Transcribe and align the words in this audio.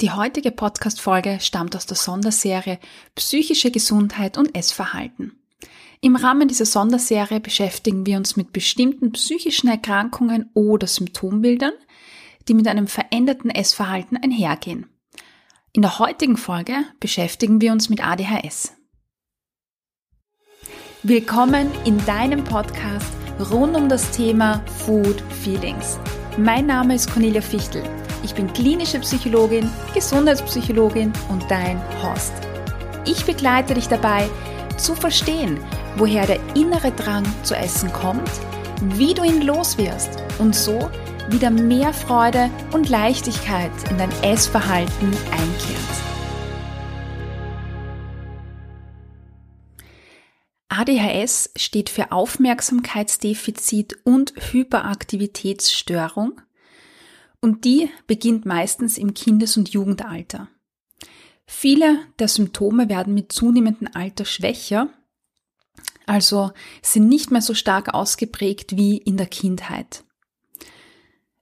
Die 0.00 0.12
heutige 0.12 0.52
Podcast-Folge 0.52 1.38
stammt 1.40 1.74
aus 1.74 1.84
der 1.84 1.96
Sonderserie 1.96 2.78
Psychische 3.16 3.72
Gesundheit 3.72 4.38
und 4.38 4.54
Essverhalten. 4.54 5.32
Im 6.00 6.14
Rahmen 6.14 6.46
dieser 6.46 6.66
Sonderserie 6.66 7.40
beschäftigen 7.40 8.06
wir 8.06 8.16
uns 8.16 8.36
mit 8.36 8.52
bestimmten 8.52 9.10
psychischen 9.10 9.68
Erkrankungen 9.68 10.50
oder 10.54 10.86
Symptombildern, 10.86 11.72
die 12.46 12.54
mit 12.54 12.68
einem 12.68 12.86
veränderten 12.86 13.50
Essverhalten 13.50 14.16
einhergehen. 14.16 14.86
In 15.72 15.82
der 15.82 15.98
heutigen 15.98 16.36
Folge 16.36 16.74
beschäftigen 17.00 17.60
wir 17.60 17.72
uns 17.72 17.88
mit 17.88 18.00
ADHS. 18.00 18.74
Willkommen 21.02 21.72
in 21.84 22.04
deinem 22.06 22.44
Podcast 22.44 23.12
rund 23.50 23.76
um 23.76 23.88
das 23.88 24.12
Thema 24.12 24.64
Food 24.66 25.20
Feelings. 25.42 25.98
Mein 26.36 26.66
Name 26.66 26.94
ist 26.94 27.10
Cornelia 27.10 27.40
Fichtel. 27.40 27.82
Ich 28.22 28.34
bin 28.34 28.52
klinische 28.52 28.98
Psychologin, 29.00 29.70
Gesundheitspsychologin 29.94 31.12
und 31.28 31.48
dein 31.50 31.80
Host. 32.02 32.32
Ich 33.04 33.24
begleite 33.24 33.74
dich 33.74 33.88
dabei, 33.88 34.28
zu 34.76 34.94
verstehen, 34.94 35.58
woher 35.96 36.26
der 36.26 36.40
innere 36.54 36.92
Drang 36.92 37.24
zu 37.42 37.54
essen 37.54 37.92
kommt, 37.92 38.30
wie 38.96 39.14
du 39.14 39.24
ihn 39.24 39.42
loswirst 39.42 40.10
und 40.38 40.54
so 40.54 40.90
wieder 41.30 41.50
mehr 41.50 41.92
Freude 41.92 42.50
und 42.72 42.88
Leichtigkeit 42.88 43.70
in 43.90 43.98
dein 43.98 44.12
Essverhalten 44.22 45.08
einkehrt. 45.30 45.78
ADHS 50.68 51.50
steht 51.56 51.90
für 51.90 52.12
Aufmerksamkeitsdefizit 52.12 53.98
und 54.04 54.32
Hyperaktivitätsstörung 54.52 56.40
und 57.40 57.64
die 57.64 57.90
beginnt 58.06 58.46
meistens 58.46 58.98
im 58.98 59.14
Kindes- 59.14 59.56
und 59.56 59.68
Jugendalter. 59.70 60.48
Viele 61.46 61.98
der 62.18 62.28
Symptome 62.28 62.88
werden 62.88 63.14
mit 63.14 63.32
zunehmendem 63.32 63.88
Alter 63.94 64.24
schwächer, 64.24 64.90
also 66.06 66.52
sind 66.82 67.08
nicht 67.08 67.30
mehr 67.30 67.42
so 67.42 67.54
stark 67.54 67.94
ausgeprägt 67.94 68.76
wie 68.76 68.98
in 68.98 69.16
der 69.16 69.26
Kindheit. 69.26 70.04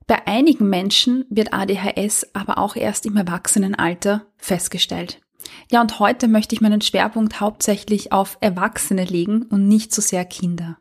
Bei 0.07 0.27
einigen 0.27 0.69
Menschen 0.69 1.25
wird 1.29 1.53
ADHS 1.53 2.35
aber 2.35 2.59
auch 2.59 2.77
erst 2.77 3.07
im 3.07 3.17
Erwachsenenalter 3.17 4.27
festgestellt. 4.37 5.21
Ja, 5.71 5.81
und 5.81 5.99
heute 5.99 6.29
möchte 6.29 6.55
ich 6.55 6.61
meinen 6.61 6.81
Schwerpunkt 6.81 7.41
hauptsächlich 7.41 8.13
auf 8.13 8.39
Erwachsene 8.41 9.05
legen 9.05 9.43
und 9.47 9.67
nicht 9.67 9.93
so 9.93 10.01
sehr 10.01 10.25
Kinder. 10.25 10.79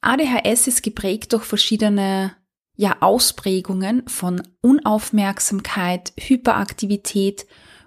ADHS 0.00 0.66
ist 0.66 0.82
geprägt 0.82 1.32
durch 1.32 1.44
verschiedene 1.44 2.36
ja 2.78 2.96
Ausprägungen 3.00 4.08
von 4.08 4.40
Unaufmerksamkeit, 4.62 6.12
Hyperaktivität 6.16 7.46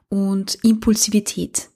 und 0.10 0.58
Impulsivität. 0.64 1.70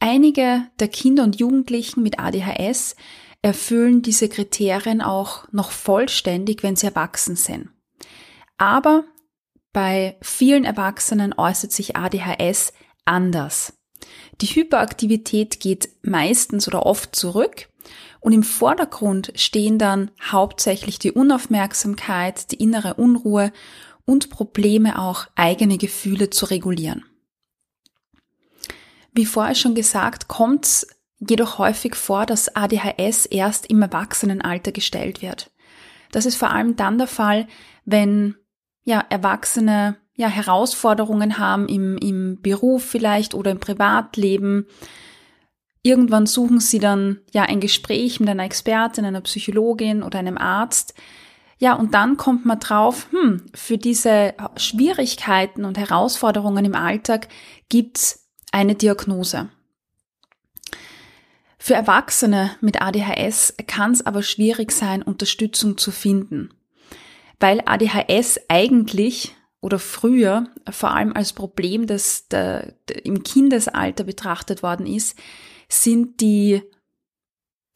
Einige 0.00 0.66
der 0.80 0.88
Kinder 0.88 1.22
und 1.22 1.38
Jugendlichen 1.38 2.02
mit 2.02 2.18
ADHS 2.18 2.96
erfüllen 3.42 4.00
diese 4.00 4.30
Kriterien 4.30 5.02
auch 5.02 5.46
noch 5.52 5.70
vollständig, 5.70 6.62
wenn 6.62 6.76
sie 6.76 6.86
erwachsen 6.86 7.36
sind. 7.36 7.68
Aber 8.56 9.04
bei 9.74 10.16
vielen 10.22 10.64
Erwachsenen 10.64 11.34
äußert 11.36 11.72
sich 11.72 11.94
ADHS 11.94 12.72
anders. 13.04 13.74
Die 14.40 14.46
Hyperaktivität 14.46 15.60
geht 15.60 15.90
meistens 16.02 16.68
oder 16.68 16.86
oft 16.86 17.14
zurück 17.14 17.68
und 18.20 18.32
im 18.32 18.42
Vordergrund 18.42 19.32
stehen 19.34 19.78
dann 19.78 20.10
hauptsächlich 20.22 20.98
die 20.98 21.12
Unaufmerksamkeit, 21.12 22.50
die 22.50 22.56
innere 22.56 22.94
Unruhe 22.94 23.52
und 24.04 24.30
Probleme 24.30 24.98
auch 24.98 25.26
eigene 25.34 25.78
Gefühle 25.78 26.30
zu 26.30 26.46
regulieren. 26.46 27.04
Wie 29.12 29.26
vorher 29.26 29.54
schon 29.54 29.74
gesagt, 29.74 30.28
kommt 30.28 30.64
es 30.64 30.86
jedoch 31.20 31.58
häufig 31.58 31.94
vor, 31.94 32.26
dass 32.26 32.54
ADHS 32.54 33.26
erst 33.26 33.66
im 33.66 33.80
Erwachsenenalter 33.80 34.72
gestellt 34.72 35.22
wird. 35.22 35.50
Das 36.10 36.26
ist 36.26 36.36
vor 36.36 36.50
allem 36.50 36.76
dann 36.76 36.98
der 36.98 37.06
Fall, 37.06 37.46
wenn 37.84 38.36
ja, 38.84 39.04
Erwachsene 39.08 39.96
ja, 40.16 40.28
Herausforderungen 40.28 41.38
haben 41.38 41.68
im, 41.68 41.96
im 41.98 42.40
Beruf 42.40 42.84
vielleicht 42.84 43.34
oder 43.34 43.50
im 43.50 43.60
Privatleben, 43.60 44.66
Irgendwann 45.86 46.24
suchen 46.24 46.60
sie 46.60 46.78
dann 46.78 47.20
ja 47.32 47.42
ein 47.42 47.60
Gespräch 47.60 48.18
mit 48.18 48.30
einer 48.30 48.44
Expertin, 48.44 49.04
einer 49.04 49.20
Psychologin 49.20 50.02
oder 50.02 50.18
einem 50.18 50.38
Arzt. 50.38 50.94
Ja, 51.58 51.74
und 51.74 51.92
dann 51.92 52.16
kommt 52.16 52.46
man 52.46 52.58
drauf, 52.58 53.06
hm, 53.10 53.44
für 53.54 53.76
diese 53.76 54.32
Schwierigkeiten 54.56 55.66
und 55.66 55.76
Herausforderungen 55.76 56.64
im 56.64 56.74
Alltag 56.74 57.28
gibt's 57.68 58.26
eine 58.50 58.74
Diagnose. 58.74 59.50
Für 61.58 61.74
Erwachsene 61.74 62.52
mit 62.62 62.80
ADHS 62.80 63.54
kann 63.66 63.92
es 63.92 64.06
aber 64.06 64.22
schwierig 64.22 64.72
sein, 64.72 65.02
Unterstützung 65.02 65.76
zu 65.76 65.90
finden, 65.90 66.48
weil 67.40 67.60
ADHS 67.66 68.40
eigentlich 68.48 69.36
oder 69.60 69.78
früher 69.78 70.48
vor 70.70 70.92
allem 70.92 71.12
als 71.12 71.34
Problem, 71.34 71.86
das 71.86 72.26
im 73.02 73.22
Kindesalter 73.22 74.04
betrachtet 74.04 74.62
worden 74.62 74.86
ist, 74.86 75.18
sind 75.82 76.20
die 76.20 76.62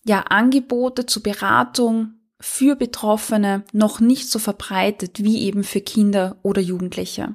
ja, 0.05 0.21
Angebote 0.23 1.07
zur 1.07 1.23
Beratung 1.23 2.15
für 2.41 2.77
Betroffene 2.77 3.65
noch 3.73 4.01
nicht 4.01 4.31
so 4.31 4.39
verbreitet 4.39 5.23
wie 5.23 5.43
eben 5.43 5.65
für 5.65 5.81
Kinder 5.81 6.39
oder 6.43 6.61
Jugendliche. 6.61 7.35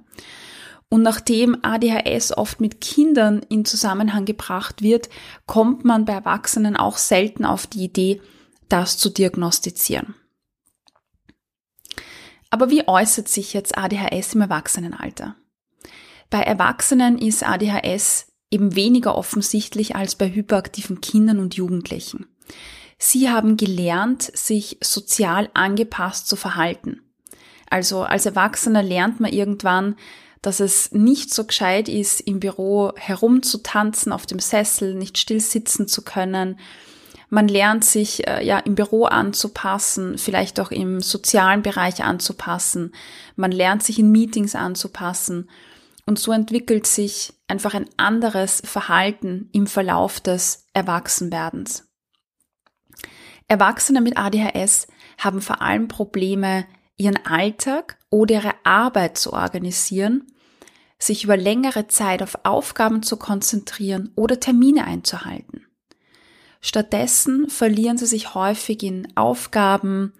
Und 0.89 1.01
nachdem 1.01 1.57
ADHS 1.63 2.37
oft 2.37 2.61
mit 2.61 2.79
Kindern 2.79 3.41
in 3.49 3.65
Zusammenhang 3.65 4.25
gebracht 4.25 4.81
wird, 4.81 5.09
kommt 5.47 5.83
man 5.83 6.05
bei 6.05 6.13
Erwachsenen 6.13 6.77
auch 6.77 6.97
selten 6.97 7.45
auf 7.45 7.67
die 7.67 7.83
Idee, 7.83 8.21
das 8.69 8.97
zu 8.97 9.09
diagnostizieren. 9.09 10.15
Aber 12.49 12.69
wie 12.69 12.87
äußert 12.87 13.27
sich 13.27 13.53
jetzt 13.53 13.77
ADHS 13.77 14.35
im 14.35 14.41
Erwachsenenalter? 14.41 15.35
Bei 16.29 16.41
Erwachsenen 16.41 17.17
ist 17.17 17.43
ADHS 17.43 18.27
eben 18.53 18.75
weniger 18.75 19.15
offensichtlich 19.15 19.95
als 19.95 20.15
bei 20.15 20.31
hyperaktiven 20.31 21.01
Kindern 21.01 21.39
und 21.39 21.55
Jugendlichen. 21.55 22.27
Sie 22.99 23.29
haben 23.29 23.57
gelernt, 23.57 24.21
sich 24.21 24.77
sozial 24.81 25.49
angepasst 25.53 26.27
zu 26.27 26.35
verhalten. 26.35 27.01
Also 27.69 28.03
als 28.03 28.25
Erwachsener 28.27 28.83
lernt 28.83 29.19
man 29.19 29.33
irgendwann, 29.33 29.95
dass 30.43 30.59
es 30.59 30.91
nicht 30.91 31.33
so 31.33 31.45
gescheit 31.45 31.89
ist, 31.89 32.21
im 32.21 32.39
Büro 32.39 32.91
herumzutanzen 32.95 34.11
auf 34.11 34.25
dem 34.25 34.39
Sessel, 34.39 34.93
nicht 34.93 35.17
still 35.17 35.39
sitzen 35.39 35.87
zu 35.87 36.03
können. 36.03 36.59
Man 37.29 37.47
lernt 37.47 37.83
sich 37.83 38.27
äh, 38.27 38.45
ja 38.45 38.59
im 38.59 38.75
Büro 38.75 39.05
anzupassen, 39.05 40.19
vielleicht 40.19 40.59
auch 40.59 40.69
im 40.69 40.99
sozialen 41.01 41.63
Bereich 41.63 42.03
anzupassen. 42.03 42.93
Man 43.35 43.51
lernt 43.51 43.81
sich 43.81 43.97
in 43.97 44.11
Meetings 44.11 44.53
anzupassen. 44.53 45.49
Und 46.05 46.19
so 46.19 46.31
entwickelt 46.31 46.85
sich 46.85 47.33
einfach 47.47 47.73
ein 47.73 47.89
anderes 47.97 48.61
Verhalten 48.65 49.49
im 49.53 49.67
Verlauf 49.67 50.19
des 50.19 50.65
Erwachsenwerdens. 50.73 51.87
Erwachsene 53.47 54.01
mit 54.01 54.17
ADHS 54.17 54.87
haben 55.17 55.41
vor 55.41 55.61
allem 55.61 55.87
Probleme, 55.87 56.65
ihren 56.97 57.25
Alltag 57.25 57.97
oder 58.09 58.35
ihre 58.35 58.53
Arbeit 58.63 59.17
zu 59.17 59.33
organisieren, 59.33 60.27
sich 60.99 61.23
über 61.23 61.37
längere 61.37 61.87
Zeit 61.87 62.21
auf 62.21 62.37
Aufgaben 62.43 63.03
zu 63.03 63.17
konzentrieren 63.17 64.11
oder 64.15 64.39
Termine 64.39 64.85
einzuhalten. 64.85 65.65
Stattdessen 66.61 67.49
verlieren 67.49 67.97
sie 67.97 68.05
sich 68.05 68.35
häufig 68.35 68.83
in 68.83 69.07
Aufgaben, 69.17 70.13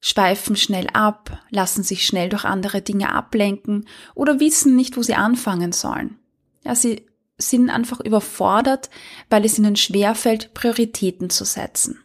schweifen 0.00 0.56
schnell 0.56 0.88
ab, 0.92 1.42
lassen 1.50 1.82
sich 1.82 2.06
schnell 2.06 2.28
durch 2.28 2.44
andere 2.44 2.82
Dinge 2.82 3.12
ablenken 3.12 3.86
oder 4.14 4.40
wissen 4.40 4.76
nicht, 4.76 4.96
wo 4.96 5.02
sie 5.02 5.14
anfangen 5.14 5.72
sollen. 5.72 6.18
Ja, 6.64 6.74
sie 6.74 7.06
sind 7.38 7.70
einfach 7.70 8.00
überfordert, 8.00 8.90
weil 9.28 9.44
es 9.44 9.58
ihnen 9.58 9.76
schwerfällt, 9.76 10.54
Prioritäten 10.54 11.30
zu 11.30 11.44
setzen. 11.44 12.02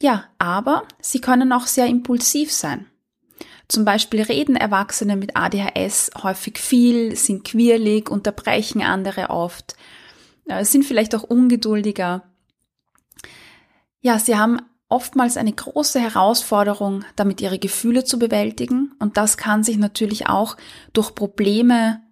Ja, 0.00 0.24
aber 0.38 0.84
sie 1.00 1.20
können 1.20 1.52
auch 1.52 1.66
sehr 1.66 1.86
impulsiv 1.86 2.52
sein. 2.52 2.86
Zum 3.68 3.84
Beispiel 3.84 4.22
reden 4.22 4.56
Erwachsene 4.56 5.16
mit 5.16 5.36
ADHS 5.36 6.10
häufig 6.22 6.58
viel, 6.58 7.14
sind 7.14 7.44
quirlig, 7.44 8.10
unterbrechen 8.10 8.82
andere 8.82 9.30
oft, 9.30 9.76
äh, 10.46 10.64
sind 10.64 10.84
vielleicht 10.84 11.14
auch 11.14 11.22
ungeduldiger. 11.22 12.24
Ja, 14.00 14.18
sie 14.18 14.36
haben 14.36 14.58
oftmals 14.90 15.36
eine 15.36 15.52
große 15.52 15.98
Herausforderung, 15.98 17.04
damit 17.16 17.40
ihre 17.40 17.58
Gefühle 17.58 18.04
zu 18.04 18.18
bewältigen. 18.18 18.92
Und 18.98 19.16
das 19.16 19.38
kann 19.38 19.64
sich 19.64 19.78
natürlich 19.78 20.26
auch 20.26 20.56
durch 20.92 21.14
Probleme 21.14 22.02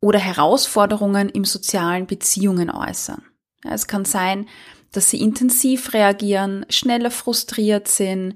oder 0.00 0.18
Herausforderungen 0.18 1.28
im 1.28 1.44
sozialen 1.44 2.06
Beziehungen 2.06 2.70
äußern. 2.70 3.22
Ja, 3.64 3.72
es 3.72 3.86
kann 3.86 4.04
sein, 4.04 4.48
dass 4.92 5.10
sie 5.10 5.20
intensiv 5.20 5.92
reagieren, 5.92 6.66
schneller 6.70 7.10
frustriert 7.10 7.86
sind, 7.86 8.34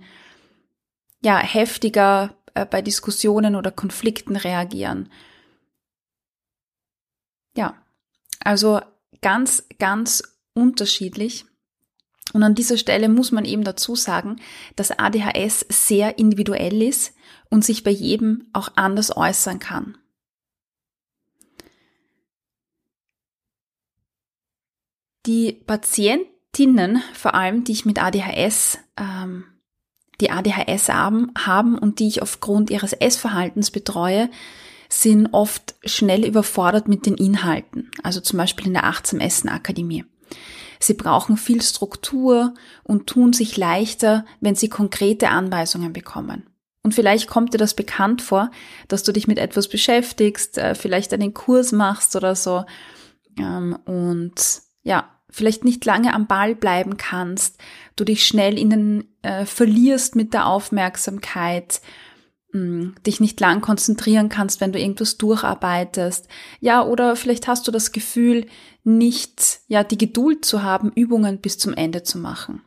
ja, 1.23 1.39
heftiger 1.39 2.37
äh, 2.53 2.67
bei 2.67 2.83
Diskussionen 2.83 3.57
oder 3.57 3.71
Konflikten 3.71 4.37
reagieren. 4.37 5.11
Ja, 7.57 7.75
also 8.41 8.81
ganz, 9.23 9.65
ganz 9.79 10.23
unterschiedlich. 10.53 11.47
Und 12.35 12.43
an 12.43 12.57
dieser 12.57 12.77
Stelle 12.77 13.09
muss 13.09 13.31
man 13.31 13.45
eben 13.45 13.63
dazu 13.63 13.95
sagen, 13.95 14.41
dass 14.75 14.91
ADHS 14.91 15.67
sehr 15.69 16.19
individuell 16.19 16.83
ist 16.83 17.15
und 17.49 17.65
sich 17.65 17.85
bei 17.85 17.93
jedem 17.93 18.49
auch 18.53 18.71
anders 18.75 19.17
äußern 19.17 19.61
kann. 19.61 19.97
Die 25.27 25.53
Patientinnen, 25.53 27.03
vor 27.15 27.35
allem 27.35 27.63
die 27.63 27.73
ich 27.73 27.87
mit 27.87 28.03
ADHS, 28.03 28.79
ähm, 28.97 29.45
die 30.21 30.31
ADHS 30.31 30.89
haben, 30.89 31.31
haben 31.39 31.79
und 31.79 32.01
die 32.01 32.09
ich 32.09 32.21
aufgrund 32.21 32.69
ihres 32.71 32.93
Essverhaltens 32.93 33.71
betreue, 33.71 34.29
sind 34.89 35.29
oft 35.33 35.77
schnell 35.85 36.25
überfordert 36.25 36.89
mit 36.89 37.07
den 37.07 37.15
Inhalten, 37.15 37.93
also 38.03 38.21
zum 38.21 38.39
Beispiel 38.39 38.67
in 38.67 38.75
der 38.75 38.85
Achtsam 38.85 39.21
Essen 39.21 39.49
Akademie. 39.49 40.05
Sie 40.79 40.95
brauchen 40.95 41.37
viel 41.37 41.63
Struktur 41.63 42.55
und 42.83 43.07
tun 43.07 43.33
sich 43.33 43.57
leichter, 43.57 44.25
wenn 44.41 44.55
sie 44.55 44.69
konkrete 44.69 45.29
Anweisungen 45.29 45.93
bekommen. 45.93 46.45
Und 46.83 46.95
vielleicht 46.95 47.29
kommt 47.29 47.55
dir 47.55 47.59
das 47.59 47.75
bekannt 47.75 48.21
vor, 48.21 48.51
dass 48.89 49.03
du 49.03 49.13
dich 49.13 49.27
mit 49.27 49.39
etwas 49.39 49.69
beschäftigst, 49.69 50.59
äh, 50.59 50.75
vielleicht 50.75 51.15
einen 51.15 51.33
Kurs 51.33 51.73
machst 51.73 52.15
oder 52.15 52.37
so 52.37 52.65
ähm, 53.39 53.77
und 53.87 54.61
ja, 54.83 55.09
vielleicht 55.31 55.65
nicht 55.65 55.85
lange 55.85 56.13
am 56.13 56.27
Ball 56.27 56.55
bleiben 56.55 56.97
kannst, 56.97 57.59
du 57.97 58.05
dich 58.05 58.27
schnell 58.27 58.59
in 58.59 58.71
den 58.71 59.05
äh, 59.23 59.47
verlierst 59.47 60.15
mit 60.15 60.35
der 60.35 60.47
Aufmerksamkeit, 60.47 61.81
dich 62.55 63.19
nicht 63.19 63.41
lang 63.41 63.61
konzentrieren 63.61 64.29
kannst, 64.29 64.61
wenn 64.61 64.73
du 64.73 64.79
irgendwas 64.79 65.19
durcharbeitest. 65.19 66.29
Ja, 66.61 66.85
oder 66.85 67.17
vielleicht 67.17 67.49
hast 67.49 67.67
du 67.67 67.73
das 67.73 67.91
Gefühl, 67.91 68.47
nicht, 68.85 69.61
ja, 69.67 69.83
die 69.83 69.99
Geduld 69.99 70.45
zu 70.45 70.63
haben, 70.63 70.93
Übungen 70.95 71.39
bis 71.39 71.59
zum 71.59 71.75
Ende 71.75 72.05
zu 72.05 72.19
machen. 72.19 72.63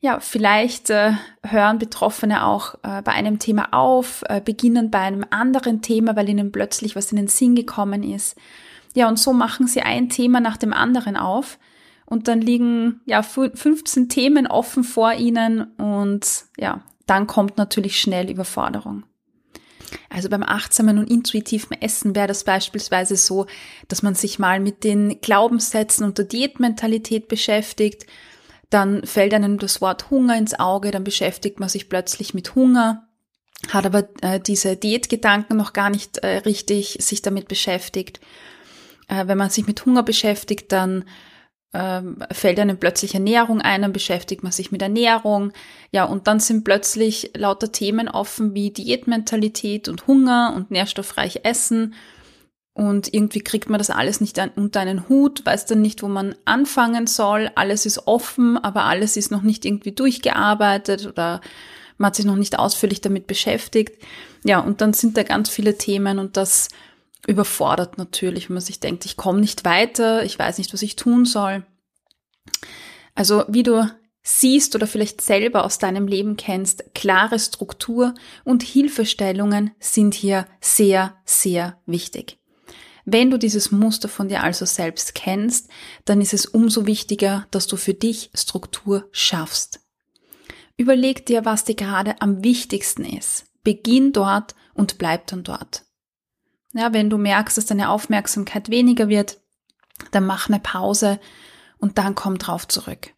Ja, 0.00 0.20
vielleicht 0.20 0.90
äh, 0.90 1.12
hören 1.42 1.78
Betroffene 1.78 2.44
auch 2.44 2.74
äh, 2.82 3.00
bei 3.02 3.12
einem 3.12 3.38
Thema 3.38 3.68
auf, 3.72 4.22
äh, 4.28 4.40
beginnen 4.40 4.90
bei 4.90 4.98
einem 4.98 5.24
anderen 5.30 5.82
Thema, 5.82 6.16
weil 6.16 6.28
ihnen 6.28 6.52
plötzlich 6.52 6.96
was 6.96 7.12
in 7.12 7.16
den 7.16 7.28
Sinn 7.28 7.54
gekommen 7.54 8.02
ist. 8.02 8.36
Ja, 8.94 9.08
und 9.08 9.18
so 9.18 9.32
machen 9.32 9.66
sie 9.66 9.82
ein 9.82 10.08
Thema 10.08 10.40
nach 10.40 10.56
dem 10.56 10.72
anderen 10.72 11.16
auf 11.16 11.58
und 12.06 12.28
dann 12.28 12.40
liegen 12.40 13.00
ja 13.06 13.22
15 13.22 14.08
Themen 14.08 14.46
offen 14.46 14.84
vor 14.84 15.14
ihnen 15.14 15.62
und 15.78 16.44
ja, 16.58 16.82
dann 17.06 17.26
kommt 17.26 17.56
natürlich 17.58 18.00
schnell 18.00 18.30
Überforderung. 18.30 19.04
Also 20.08 20.28
beim 20.28 20.42
achtsamen 20.42 20.98
und 20.98 21.10
intuitiven 21.10 21.80
Essen 21.80 22.14
wäre 22.14 22.28
das 22.28 22.44
beispielsweise 22.44 23.16
so, 23.16 23.46
dass 23.88 24.02
man 24.02 24.14
sich 24.14 24.38
mal 24.38 24.60
mit 24.60 24.84
den 24.84 25.20
Glaubenssätzen 25.20 26.04
und 26.04 26.18
der 26.18 26.24
Diätmentalität 26.24 27.28
beschäftigt. 27.28 28.06
Dann 28.70 29.04
fällt 29.04 29.34
einem 29.34 29.58
das 29.58 29.80
Wort 29.80 30.10
Hunger 30.10 30.36
ins 30.36 30.58
Auge, 30.58 30.90
dann 30.90 31.04
beschäftigt 31.04 31.60
man 31.60 31.68
sich 31.68 31.88
plötzlich 31.88 32.34
mit 32.34 32.54
Hunger, 32.54 33.06
hat 33.68 33.86
aber 33.86 34.08
äh, 34.22 34.40
diese 34.40 34.76
Diätgedanken 34.76 35.56
noch 35.56 35.72
gar 35.72 35.90
nicht 35.90 36.18
äh, 36.18 36.38
richtig 36.38 36.98
sich 37.00 37.22
damit 37.22 37.48
beschäftigt. 37.48 38.20
Äh, 39.08 39.26
wenn 39.26 39.38
man 39.38 39.50
sich 39.50 39.66
mit 39.66 39.84
Hunger 39.84 40.02
beschäftigt, 40.02 40.72
dann 40.72 41.04
ähm, 41.74 42.18
fällt 42.30 42.60
einem 42.60 42.78
plötzlich 42.78 43.14
Ernährung 43.14 43.60
ein, 43.60 43.82
dann 43.82 43.92
beschäftigt 43.92 44.42
man 44.42 44.52
sich 44.52 44.70
mit 44.70 44.80
Ernährung. 44.80 45.52
Ja, 45.90 46.04
und 46.04 46.28
dann 46.28 46.38
sind 46.38 46.64
plötzlich 46.64 47.32
lauter 47.34 47.72
Themen 47.72 48.08
offen 48.08 48.54
wie 48.54 48.70
Diätmentalität 48.70 49.88
und 49.88 50.06
Hunger 50.06 50.54
und 50.56 50.70
nährstoffreich 50.70 51.40
Essen. 51.42 51.94
Und 52.74 53.12
irgendwie 53.12 53.40
kriegt 53.40 53.68
man 53.68 53.78
das 53.78 53.90
alles 53.90 54.20
nicht 54.20 54.40
unter 54.56 54.80
einen 54.80 55.08
Hut, 55.08 55.44
weiß 55.44 55.66
dann 55.66 55.82
nicht, 55.82 56.02
wo 56.02 56.08
man 56.08 56.34
anfangen 56.44 57.06
soll. 57.06 57.50
Alles 57.54 57.86
ist 57.86 58.06
offen, 58.06 58.56
aber 58.56 58.84
alles 58.84 59.16
ist 59.16 59.30
noch 59.30 59.42
nicht 59.42 59.64
irgendwie 59.64 59.92
durchgearbeitet 59.92 61.06
oder 61.06 61.40
man 61.98 62.08
hat 62.08 62.16
sich 62.16 62.24
noch 62.24 62.36
nicht 62.36 62.58
ausführlich 62.58 63.00
damit 63.00 63.26
beschäftigt. 63.26 64.02
Ja, 64.44 64.58
und 64.60 64.80
dann 64.80 64.92
sind 64.92 65.16
da 65.16 65.22
ganz 65.22 65.48
viele 65.48 65.78
Themen 65.78 66.18
und 66.18 66.36
das 66.36 66.68
überfordert 67.26 67.98
natürlich, 67.98 68.48
wenn 68.48 68.54
man 68.54 68.62
sich 68.62 68.80
denkt, 68.80 69.04
ich 69.04 69.16
komme 69.16 69.40
nicht 69.40 69.64
weiter, 69.64 70.24
ich 70.24 70.38
weiß 70.38 70.58
nicht, 70.58 70.72
was 70.72 70.82
ich 70.82 70.96
tun 70.96 71.24
soll. 71.24 71.64
Also 73.14 73.44
wie 73.48 73.62
du 73.62 73.88
siehst 74.22 74.74
oder 74.74 74.86
vielleicht 74.86 75.20
selber 75.20 75.64
aus 75.64 75.78
deinem 75.78 76.08
Leben 76.08 76.36
kennst, 76.36 76.94
klare 76.94 77.38
Struktur 77.38 78.14
und 78.42 78.62
Hilfestellungen 78.62 79.70
sind 79.78 80.14
hier 80.14 80.46
sehr, 80.60 81.14
sehr 81.24 81.78
wichtig. 81.86 82.38
Wenn 83.04 83.30
du 83.30 83.38
dieses 83.38 83.70
Muster 83.70 84.08
von 84.08 84.28
dir 84.28 84.42
also 84.42 84.64
selbst 84.64 85.14
kennst, 85.14 85.68
dann 86.06 86.22
ist 86.22 86.32
es 86.32 86.46
umso 86.46 86.86
wichtiger, 86.86 87.46
dass 87.50 87.66
du 87.66 87.76
für 87.76 87.92
dich 87.92 88.30
Struktur 88.34 89.08
schaffst. 89.12 89.80
Überleg 90.78 91.26
dir, 91.26 91.44
was 91.44 91.64
dir 91.64 91.74
gerade 91.74 92.20
am 92.20 92.42
wichtigsten 92.42 93.04
ist. 93.04 93.44
Beginn 93.62 94.12
dort 94.12 94.54
und 94.72 94.98
bleib 94.98 95.26
dann 95.26 95.44
dort. 95.44 95.83
Ja, 96.74 96.92
wenn 96.92 97.08
du 97.08 97.18
merkst, 97.18 97.56
dass 97.56 97.66
deine 97.66 97.88
Aufmerksamkeit 97.88 98.68
weniger 98.68 99.08
wird, 99.08 99.38
dann 100.10 100.26
mach 100.26 100.48
eine 100.48 100.58
Pause 100.58 101.20
und 101.78 101.98
dann 101.98 102.14
komm 102.14 102.38
drauf 102.38 102.66
zurück. 102.68 103.14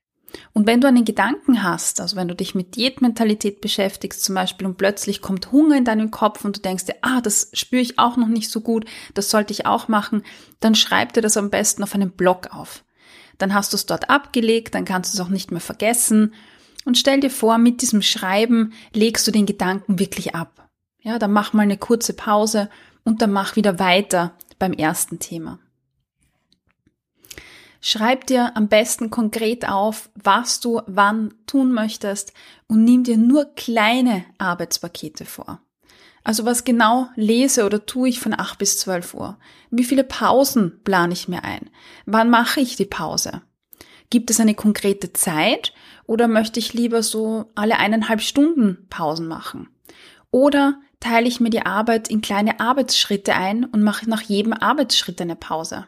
Und 0.52 0.66
wenn 0.66 0.80
du 0.80 0.88
einen 0.88 1.04
Gedanken 1.04 1.62
hast, 1.62 2.00
also 2.00 2.16
wenn 2.16 2.28
du 2.28 2.34
dich 2.34 2.54
mit 2.54 2.76
Diätmentalität 2.76 3.62
beschäftigst 3.62 4.22
zum 4.22 4.34
Beispiel 4.34 4.66
und 4.66 4.76
plötzlich 4.76 5.22
kommt 5.22 5.52
Hunger 5.52 5.76
in 5.76 5.84
deinen 5.84 6.10
Kopf 6.10 6.44
und 6.44 6.56
du 6.56 6.60
denkst 6.60 6.84
dir, 6.84 6.96
ah, 7.00 7.22
das 7.22 7.48
spüre 7.54 7.80
ich 7.80 7.98
auch 7.98 8.18
noch 8.18 8.28
nicht 8.28 8.50
so 8.50 8.60
gut, 8.60 8.84
das 9.14 9.30
sollte 9.30 9.52
ich 9.52 9.64
auch 9.64 9.88
machen, 9.88 10.22
dann 10.60 10.74
schreib 10.74 11.14
dir 11.14 11.22
das 11.22 11.38
am 11.38 11.48
besten 11.48 11.82
auf 11.82 11.94
einem 11.94 12.10
Blog 12.10 12.48
auf. 12.52 12.84
Dann 13.38 13.54
hast 13.54 13.72
du 13.72 13.76
es 13.76 13.86
dort 13.86 14.10
abgelegt, 14.10 14.74
dann 14.74 14.84
kannst 14.84 15.14
du 15.14 15.16
es 15.16 15.26
auch 15.26 15.30
nicht 15.30 15.50
mehr 15.50 15.60
vergessen 15.60 16.34
und 16.84 16.98
stell 16.98 17.20
dir 17.20 17.30
vor, 17.30 17.56
mit 17.56 17.80
diesem 17.80 18.02
Schreiben 18.02 18.72
legst 18.92 19.26
du 19.26 19.30
den 19.30 19.46
Gedanken 19.46 19.98
wirklich 19.98 20.34
ab. 20.34 20.68
Ja, 21.00 21.18
dann 21.18 21.32
mach 21.32 21.52
mal 21.52 21.62
eine 21.62 21.78
kurze 21.78 22.14
Pause 22.14 22.68
und 23.06 23.22
dann 23.22 23.32
mach 23.32 23.56
wieder 23.56 23.78
weiter 23.78 24.34
beim 24.58 24.72
ersten 24.72 25.18
Thema. 25.18 25.60
Schreib 27.80 28.26
dir 28.26 28.56
am 28.56 28.68
besten 28.68 29.10
konkret 29.10 29.68
auf, 29.68 30.10
was 30.16 30.58
du 30.58 30.82
wann 30.86 31.32
tun 31.46 31.72
möchtest 31.72 32.32
und 32.66 32.82
nimm 32.82 33.04
dir 33.04 33.16
nur 33.16 33.54
kleine 33.54 34.24
Arbeitspakete 34.38 35.24
vor. 35.24 35.60
Also 36.24 36.44
was 36.44 36.64
genau 36.64 37.06
lese 37.14 37.64
oder 37.64 37.86
tue 37.86 38.08
ich 38.08 38.18
von 38.18 38.36
8 38.36 38.58
bis 38.58 38.78
12 38.80 39.14
Uhr? 39.14 39.38
Wie 39.70 39.84
viele 39.84 40.02
Pausen 40.02 40.82
plane 40.82 41.12
ich 41.12 41.28
mir 41.28 41.44
ein? 41.44 41.70
Wann 42.06 42.28
mache 42.28 42.58
ich 42.58 42.74
die 42.74 42.86
Pause? 42.86 43.42
Gibt 44.10 44.30
es 44.30 44.40
eine 44.40 44.54
konkrete 44.54 45.12
Zeit 45.12 45.72
oder 46.06 46.26
möchte 46.26 46.58
ich 46.58 46.74
lieber 46.74 47.04
so 47.04 47.52
alle 47.54 47.78
eineinhalb 47.78 48.20
Stunden 48.20 48.88
Pausen 48.90 49.28
machen? 49.28 49.68
Oder 50.32 50.80
teile 51.00 51.28
ich 51.28 51.40
mir 51.40 51.50
die 51.50 51.64
Arbeit 51.64 52.08
in 52.08 52.20
kleine 52.20 52.60
Arbeitsschritte 52.60 53.34
ein 53.34 53.64
und 53.64 53.82
mache 53.82 54.08
nach 54.08 54.22
jedem 54.22 54.52
Arbeitsschritt 54.52 55.20
eine 55.20 55.36
Pause? 55.36 55.86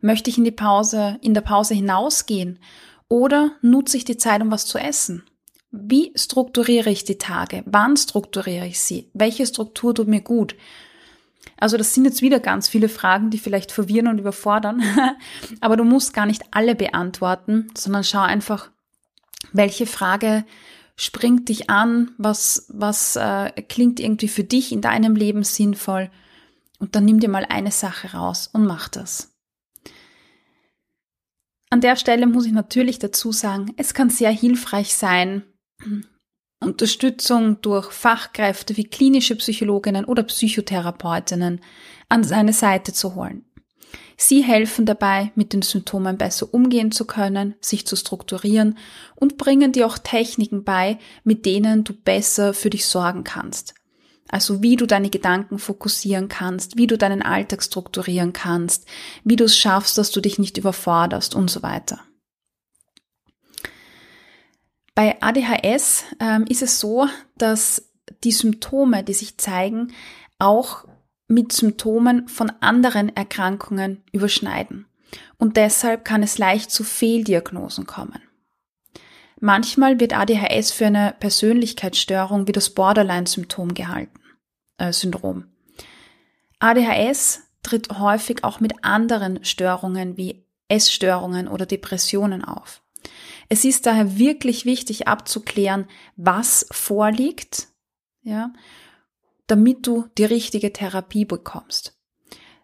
Möchte 0.00 0.30
ich 0.30 0.38
in 0.38 0.44
die 0.44 0.50
Pause, 0.50 1.18
in 1.22 1.34
der 1.34 1.40
Pause 1.40 1.74
hinausgehen? 1.74 2.58
Oder 3.08 3.52
nutze 3.62 3.96
ich 3.96 4.04
die 4.04 4.16
Zeit, 4.16 4.42
um 4.42 4.50
was 4.50 4.66
zu 4.66 4.78
essen? 4.78 5.24
Wie 5.70 6.12
strukturiere 6.16 6.90
ich 6.90 7.04
die 7.04 7.18
Tage? 7.18 7.62
Wann 7.66 7.96
strukturiere 7.96 8.66
ich 8.66 8.80
sie? 8.80 9.10
Welche 9.14 9.46
Struktur 9.46 9.94
tut 9.94 10.08
mir 10.08 10.20
gut? 10.20 10.56
Also 11.58 11.76
das 11.76 11.94
sind 11.94 12.04
jetzt 12.04 12.22
wieder 12.22 12.40
ganz 12.40 12.68
viele 12.68 12.88
Fragen, 12.88 13.30
die 13.30 13.38
vielleicht 13.38 13.72
verwirren 13.72 14.08
und 14.08 14.18
überfordern. 14.18 14.82
Aber 15.60 15.76
du 15.76 15.84
musst 15.84 16.12
gar 16.12 16.26
nicht 16.26 16.42
alle 16.50 16.74
beantworten, 16.74 17.68
sondern 17.76 18.04
schau 18.04 18.20
einfach, 18.20 18.70
welche 19.52 19.86
Frage 19.86 20.44
springt 20.96 21.48
dich 21.48 21.68
an, 21.68 22.10
was, 22.18 22.66
was 22.68 23.16
äh, 23.16 23.50
klingt 23.62 24.00
irgendwie 24.00 24.28
für 24.28 24.44
dich 24.44 24.72
in 24.72 24.80
deinem 24.80 25.14
Leben 25.14 25.44
sinnvoll. 25.44 26.10
Und 26.78 26.94
dann 26.94 27.04
nimm 27.04 27.20
dir 27.20 27.28
mal 27.28 27.46
eine 27.48 27.70
Sache 27.70 28.12
raus 28.12 28.50
und 28.52 28.66
mach 28.66 28.88
das. 28.88 29.34
An 31.70 31.80
der 31.80 31.96
Stelle 31.96 32.26
muss 32.26 32.46
ich 32.46 32.52
natürlich 32.52 32.98
dazu 32.98 33.32
sagen, 33.32 33.72
es 33.76 33.92
kann 33.92 34.10
sehr 34.10 34.30
hilfreich 34.30 34.94
sein, 34.94 35.42
Unterstützung 36.62 37.60
durch 37.60 37.92
Fachkräfte 37.92 38.76
wie 38.76 38.84
klinische 38.84 39.36
Psychologinnen 39.36 40.06
oder 40.06 40.22
Psychotherapeutinnen 40.22 41.60
an 42.08 42.24
seine 42.24 42.54
Seite 42.54 42.92
zu 42.94 43.14
holen. 43.14 43.44
Sie 44.16 44.42
helfen 44.42 44.86
dabei, 44.86 45.30
mit 45.34 45.52
den 45.52 45.62
Symptomen 45.62 46.16
besser 46.16 46.52
umgehen 46.52 46.90
zu 46.90 47.04
können, 47.04 47.54
sich 47.60 47.86
zu 47.86 47.96
strukturieren 47.96 48.78
und 49.14 49.36
bringen 49.36 49.72
dir 49.72 49.86
auch 49.86 49.98
Techniken 49.98 50.64
bei, 50.64 50.98
mit 51.22 51.44
denen 51.44 51.84
du 51.84 51.92
besser 51.92 52.54
für 52.54 52.70
dich 52.70 52.86
sorgen 52.86 53.24
kannst. 53.24 53.74
Also 54.28 54.62
wie 54.62 54.76
du 54.76 54.86
deine 54.86 55.10
Gedanken 55.10 55.58
fokussieren 55.58 56.28
kannst, 56.28 56.76
wie 56.76 56.86
du 56.86 56.98
deinen 56.98 57.22
Alltag 57.22 57.62
strukturieren 57.62 58.32
kannst, 58.32 58.86
wie 59.22 59.36
du 59.36 59.44
es 59.44 59.56
schaffst, 59.56 59.98
dass 59.98 60.10
du 60.10 60.20
dich 60.20 60.38
nicht 60.38 60.58
überforderst 60.58 61.34
und 61.34 61.50
so 61.50 61.62
weiter. 61.62 62.00
Bei 64.94 65.20
ADHS 65.20 66.04
ähm, 66.20 66.46
ist 66.48 66.62
es 66.62 66.80
so, 66.80 67.06
dass 67.36 67.90
die 68.24 68.32
Symptome, 68.32 69.04
die 69.04 69.12
sich 69.12 69.36
zeigen, 69.36 69.92
auch 70.38 70.86
mit 71.28 71.52
Symptomen 71.52 72.28
von 72.28 72.52
anderen 72.60 73.14
Erkrankungen 73.14 74.02
überschneiden. 74.12 74.86
Und 75.38 75.56
deshalb 75.56 76.04
kann 76.04 76.22
es 76.22 76.38
leicht 76.38 76.70
zu 76.70 76.84
Fehldiagnosen 76.84 77.86
kommen. 77.86 78.20
Manchmal 79.38 80.00
wird 80.00 80.16
ADHS 80.16 80.72
für 80.72 80.86
eine 80.86 81.14
Persönlichkeitsstörung 81.18 82.46
wie 82.46 82.52
das 82.52 82.70
Borderline-Symptom 82.70 83.74
gehalten, 83.74 84.20
äh, 84.78 84.92
Syndrom. 84.92 85.44
ADHS 86.58 87.42
tritt 87.62 87.98
häufig 87.98 88.44
auch 88.44 88.60
mit 88.60 88.84
anderen 88.84 89.44
Störungen 89.44 90.16
wie 90.16 90.46
Essstörungen 90.68 91.48
oder 91.48 91.66
Depressionen 91.66 92.44
auf. 92.44 92.82
Es 93.48 93.64
ist 93.64 93.86
daher 93.86 94.18
wirklich 94.18 94.64
wichtig 94.64 95.06
abzuklären, 95.06 95.86
was 96.16 96.66
vorliegt, 96.70 97.68
ja, 98.22 98.52
damit 99.46 99.86
du 99.86 100.06
die 100.18 100.24
richtige 100.24 100.72
Therapie 100.72 101.24
bekommst. 101.24 101.96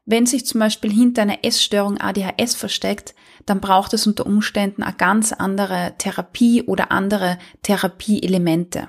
Wenn 0.05 0.27
sich 0.27 0.47
zum 0.47 0.61
Beispiel 0.61 0.93
hinter 0.93 1.23
einer 1.23 1.45
Essstörung 1.45 2.01
ADHS 2.01 2.55
versteckt, 2.55 3.15
dann 3.47 3.61
braucht 3.61 3.93
es 3.95 4.07
unter 4.07 4.27
Umständen 4.27 4.83
eine 4.83 4.97
ganz 4.97 5.33
andere 5.33 5.95
Therapie 5.99 6.63
oder 6.63 6.91
andere 6.91 7.39
Therapieelemente. 7.63 8.89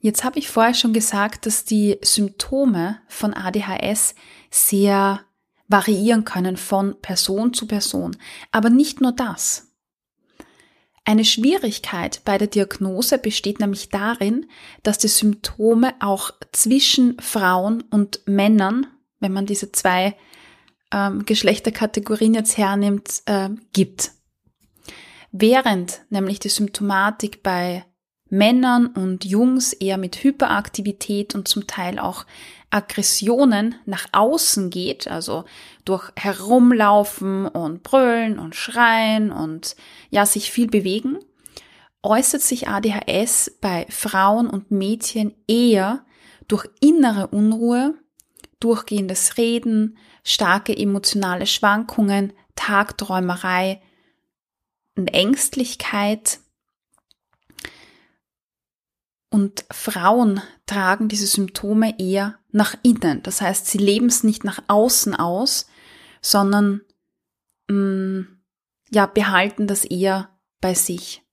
Jetzt 0.00 0.22
habe 0.22 0.38
ich 0.38 0.50
vorher 0.50 0.74
schon 0.74 0.92
gesagt, 0.92 1.46
dass 1.46 1.64
die 1.64 1.98
Symptome 2.02 3.00
von 3.08 3.32
ADHS 3.32 4.14
sehr 4.50 5.24
variieren 5.66 6.24
können 6.24 6.58
von 6.58 7.00
Person 7.00 7.54
zu 7.54 7.66
Person. 7.66 8.16
Aber 8.52 8.68
nicht 8.68 9.00
nur 9.00 9.12
das. 9.12 9.63
Eine 11.06 11.24
Schwierigkeit 11.24 12.22
bei 12.24 12.38
der 12.38 12.46
Diagnose 12.46 13.18
besteht 13.18 13.60
nämlich 13.60 13.90
darin, 13.90 14.46
dass 14.82 14.96
die 14.96 15.08
Symptome 15.08 15.94
auch 16.00 16.30
zwischen 16.52 17.20
Frauen 17.20 17.82
und 17.90 18.22
Männern, 18.26 18.86
wenn 19.20 19.32
man 19.32 19.44
diese 19.44 19.70
zwei 19.70 20.16
ähm, 20.92 21.26
Geschlechterkategorien 21.26 22.32
jetzt 22.32 22.56
hernimmt, 22.56 23.22
äh, 23.26 23.50
gibt. 23.74 24.12
Während 25.30 26.00
nämlich 26.08 26.38
die 26.38 26.48
Symptomatik 26.48 27.42
bei 27.42 27.84
Männern 28.34 28.88
und 28.88 29.24
Jungs 29.24 29.72
eher 29.72 29.96
mit 29.96 30.24
Hyperaktivität 30.24 31.34
und 31.34 31.46
zum 31.46 31.66
Teil 31.68 32.00
auch 32.00 32.26
Aggressionen 32.70 33.76
nach 33.86 34.06
außen 34.10 34.70
geht, 34.70 35.06
also 35.06 35.44
durch 35.84 36.10
Herumlaufen 36.16 37.46
und 37.46 37.84
Brüllen 37.84 38.40
und 38.40 38.56
Schreien 38.56 39.30
und 39.30 39.76
ja, 40.10 40.26
sich 40.26 40.50
viel 40.50 40.66
bewegen, 40.66 41.18
äußert 42.02 42.42
sich 42.42 42.66
ADHS 42.66 43.58
bei 43.60 43.86
Frauen 43.88 44.50
und 44.50 44.72
Mädchen 44.72 45.32
eher 45.46 46.04
durch 46.48 46.66
innere 46.80 47.28
Unruhe, 47.28 47.94
durchgehendes 48.58 49.38
Reden, 49.38 49.96
starke 50.24 50.76
emotionale 50.76 51.46
Schwankungen, 51.46 52.32
Tagträumerei 52.56 53.80
und 54.96 55.14
Ängstlichkeit, 55.14 56.40
und 59.34 59.64
Frauen 59.72 60.40
tragen 60.64 61.08
diese 61.08 61.26
Symptome 61.26 61.98
eher 61.98 62.38
nach 62.52 62.76
innen. 62.84 63.20
Das 63.24 63.40
heißt, 63.40 63.66
sie 63.66 63.78
leben 63.78 64.06
es 64.06 64.22
nicht 64.22 64.44
nach 64.44 64.62
außen 64.68 65.12
aus, 65.16 65.66
sondern 66.22 66.82
mh, 67.68 67.74
mm, 67.74 68.28
ja, 68.92 69.06
behalten 69.06 69.66
das 69.66 69.84
eher 69.84 70.28
bei 70.60 70.74
sich. 70.74 71.24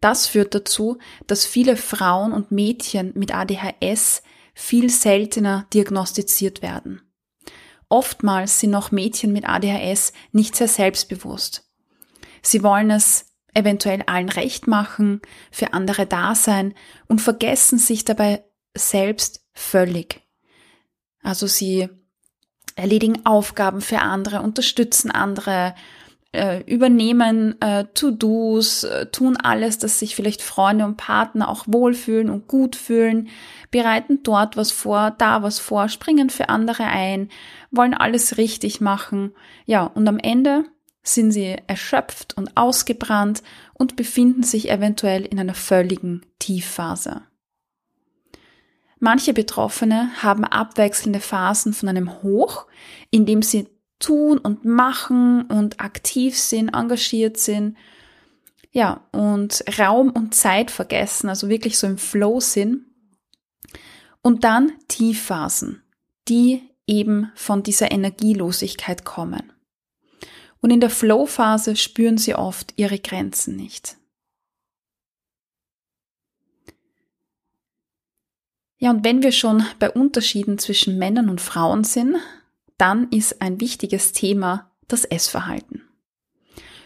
Das 0.00 0.28
führt 0.28 0.54
dazu, 0.54 0.98
dass 1.26 1.44
viele 1.44 1.76
Frauen 1.76 2.32
und 2.32 2.52
Mädchen 2.52 3.10
mit 3.16 3.34
ADHS 3.34 4.22
viel 4.54 4.88
seltener 4.88 5.66
diagnostiziert 5.74 6.62
werden. 6.62 7.02
Oftmals 7.88 8.60
sind 8.60 8.76
auch 8.76 8.92
Mädchen 8.92 9.32
mit 9.32 9.48
ADHS 9.48 10.12
nicht 10.30 10.54
sehr 10.54 10.68
selbstbewusst. 10.68 11.68
Sie 12.42 12.62
wollen 12.62 12.92
es 12.92 13.33
eventuell 13.54 14.02
allen 14.06 14.28
recht 14.28 14.66
machen, 14.66 15.20
für 15.50 15.72
andere 15.72 16.06
da 16.06 16.34
sein 16.34 16.74
und 17.06 17.20
vergessen 17.20 17.78
sich 17.78 18.04
dabei 18.04 18.44
selbst 18.76 19.44
völlig. 19.52 20.22
Also 21.22 21.46
sie 21.46 21.88
erledigen 22.76 23.24
Aufgaben 23.24 23.80
für 23.80 24.00
andere, 24.00 24.42
unterstützen 24.42 25.10
andere, 25.10 25.74
äh, 26.34 26.62
übernehmen 26.64 27.60
äh, 27.60 27.84
To-Dos, 27.94 28.82
äh, 28.84 29.06
tun 29.06 29.36
alles, 29.36 29.78
dass 29.78 30.00
sich 30.00 30.16
vielleicht 30.16 30.42
Freunde 30.42 30.84
und 30.84 30.96
Partner 30.96 31.48
auch 31.48 31.64
wohlfühlen 31.68 32.28
und 32.28 32.48
gut 32.48 32.74
fühlen, 32.74 33.28
bereiten 33.70 34.22
dort 34.24 34.56
was 34.56 34.72
vor, 34.72 35.12
da 35.16 35.42
was 35.42 35.60
vor, 35.60 35.88
springen 35.88 36.30
für 36.30 36.48
andere 36.48 36.84
ein, 36.84 37.28
wollen 37.70 37.94
alles 37.94 38.36
richtig 38.36 38.80
machen. 38.80 39.32
Ja, 39.64 39.84
und 39.84 40.08
am 40.08 40.18
Ende 40.18 40.64
sind 41.04 41.30
sie 41.32 41.56
erschöpft 41.66 42.36
und 42.36 42.56
ausgebrannt 42.56 43.42
und 43.74 43.94
befinden 43.94 44.42
sich 44.42 44.70
eventuell 44.70 45.24
in 45.24 45.38
einer 45.38 45.54
völligen 45.54 46.24
Tiefphase. 46.38 47.22
Manche 48.98 49.34
Betroffene 49.34 50.10
haben 50.22 50.44
abwechselnde 50.44 51.20
Phasen 51.20 51.74
von 51.74 51.90
einem 51.90 52.22
Hoch, 52.22 52.66
in 53.10 53.26
dem 53.26 53.42
sie 53.42 53.68
tun 53.98 54.38
und 54.38 54.64
machen 54.64 55.42
und 55.42 55.80
aktiv 55.80 56.38
sind, 56.38 56.70
engagiert 56.70 57.36
sind, 57.36 57.76
ja, 58.72 59.06
und 59.12 59.62
Raum 59.78 60.10
und 60.10 60.34
Zeit 60.34 60.70
vergessen, 60.70 61.28
also 61.28 61.48
wirklich 61.48 61.78
so 61.78 61.86
im 61.86 61.98
Flow 61.98 62.40
sind. 62.40 62.86
Und 64.20 64.42
dann 64.42 64.72
Tiefphasen, 64.88 65.82
die 66.28 66.62
eben 66.86 67.30
von 67.34 67.62
dieser 67.62 67.92
Energielosigkeit 67.92 69.04
kommen. 69.04 69.53
Und 70.64 70.70
in 70.70 70.80
der 70.80 70.88
Flow-Phase 70.88 71.76
spüren 71.76 72.16
sie 72.16 72.34
oft 72.34 72.72
ihre 72.76 72.98
Grenzen 72.98 73.54
nicht. 73.54 73.98
Ja, 78.78 78.88
und 78.88 79.04
wenn 79.04 79.22
wir 79.22 79.32
schon 79.32 79.62
bei 79.78 79.90
Unterschieden 79.90 80.56
zwischen 80.56 80.96
Männern 80.96 81.28
und 81.28 81.42
Frauen 81.42 81.84
sind, 81.84 82.16
dann 82.78 83.10
ist 83.10 83.42
ein 83.42 83.60
wichtiges 83.60 84.12
Thema 84.12 84.70
das 84.88 85.04
Essverhalten. 85.04 85.82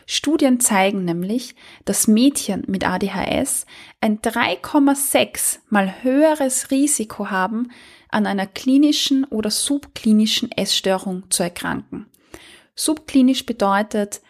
Studien 0.06 0.58
zeigen 0.58 1.04
nämlich, 1.04 1.54
dass 1.84 2.08
Mädchen 2.08 2.64
mit 2.66 2.84
ADHS 2.84 3.64
ein 4.00 4.18
3,6 4.18 5.60
mal 5.68 6.02
höheres 6.02 6.72
Risiko 6.72 7.30
haben, 7.30 7.70
an 8.08 8.26
einer 8.26 8.48
klinischen 8.48 9.22
oder 9.22 9.52
subklinischen 9.52 10.50
Essstörung 10.50 11.30
zu 11.30 11.44
erkranken 11.44 12.08
Subklinisch 12.78 13.44
bedeutet, 13.44 14.20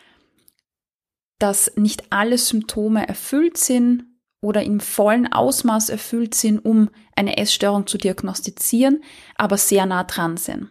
dass 1.39 1.71
nicht 1.77 2.05
alle 2.11 2.39
Symptome 2.39 3.07
erfüllt 3.07 3.59
sind 3.59 4.05
oder 4.41 4.63
im 4.63 4.81
vollen 4.81 5.31
Ausmaß 5.31 5.91
erfüllt 5.91 6.35
sind, 6.35 6.65
um 6.65 6.89
eine 7.15 7.37
Essstörung 7.37 7.87
zu 7.87 7.99
diagnostizieren, 7.99 9.05
aber 9.37 9.59
sehr 9.59 9.85
nah 9.85 10.03
dran 10.05 10.39
sind. 10.39 10.71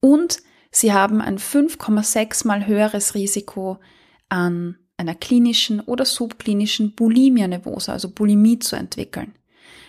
Und 0.00 0.38
sie 0.70 0.94
haben 0.94 1.20
ein 1.20 1.38
5,6 1.38 2.46
mal 2.46 2.66
höheres 2.66 3.14
Risiko 3.14 3.78
an 4.30 4.78
einer 4.96 5.14
klinischen 5.14 5.80
oder 5.80 6.06
subklinischen 6.06 6.94
Bulimia 6.94 7.48
nervosa, 7.48 7.92
also 7.92 8.08
Bulimie 8.08 8.60
zu 8.60 8.76
entwickeln. 8.76 9.34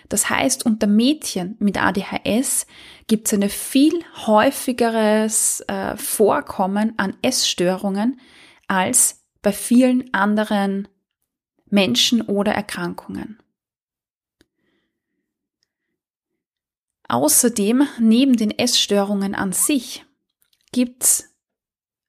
Das 0.10 0.30
heißt, 0.30 0.66
unter 0.66 0.88
Mädchen 0.88 1.56
mit 1.60 1.82
ADHS 1.82 2.68
gibt 3.08 3.28
es 3.28 3.34
ein 3.34 3.50
viel 3.50 4.04
häufigeres 4.28 5.62
äh, 5.62 5.98
Vorkommen 5.98 6.94
an 6.98 7.16
Essstörungen 7.22 8.20
als 8.68 9.24
bei 9.42 9.52
vielen 9.52 10.14
anderen 10.14 10.88
Menschen 11.70 12.22
oder 12.22 12.54
Erkrankungen. 12.54 13.40
Außerdem, 17.08 17.88
neben 18.00 18.36
den 18.36 18.52
Essstörungen 18.52 19.36
an 19.36 19.52
sich, 19.52 20.06
gibt's 20.72 21.36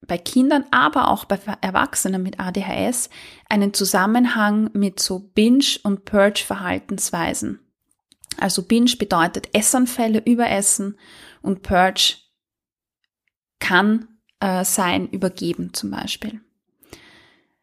bei 0.07 0.19
Kindern, 0.19 0.65
aber 0.71 1.09
auch 1.09 1.25
bei 1.25 1.39
Erwachsenen 1.61 2.23
mit 2.23 2.41
ADHS 2.41 3.11
einen 3.49 3.75
Zusammenhang 3.75 4.71
mit 4.73 5.01
so 5.01 5.19
Binge- 5.19 5.79
und 5.83 6.05
Purge-Verhaltensweisen. 6.05 7.66
Also 8.39 8.63
Binge 8.63 8.93
bedeutet 8.99 9.49
Essanfälle, 9.53 10.23
Überessen 10.25 10.99
und 11.43 11.63
Purge 11.63 12.17
kann 13.59 14.09
äh, 14.41 14.65
sein 14.65 15.09
Übergeben 15.09 15.73
zum 15.73 15.91
Beispiel. 15.91 16.41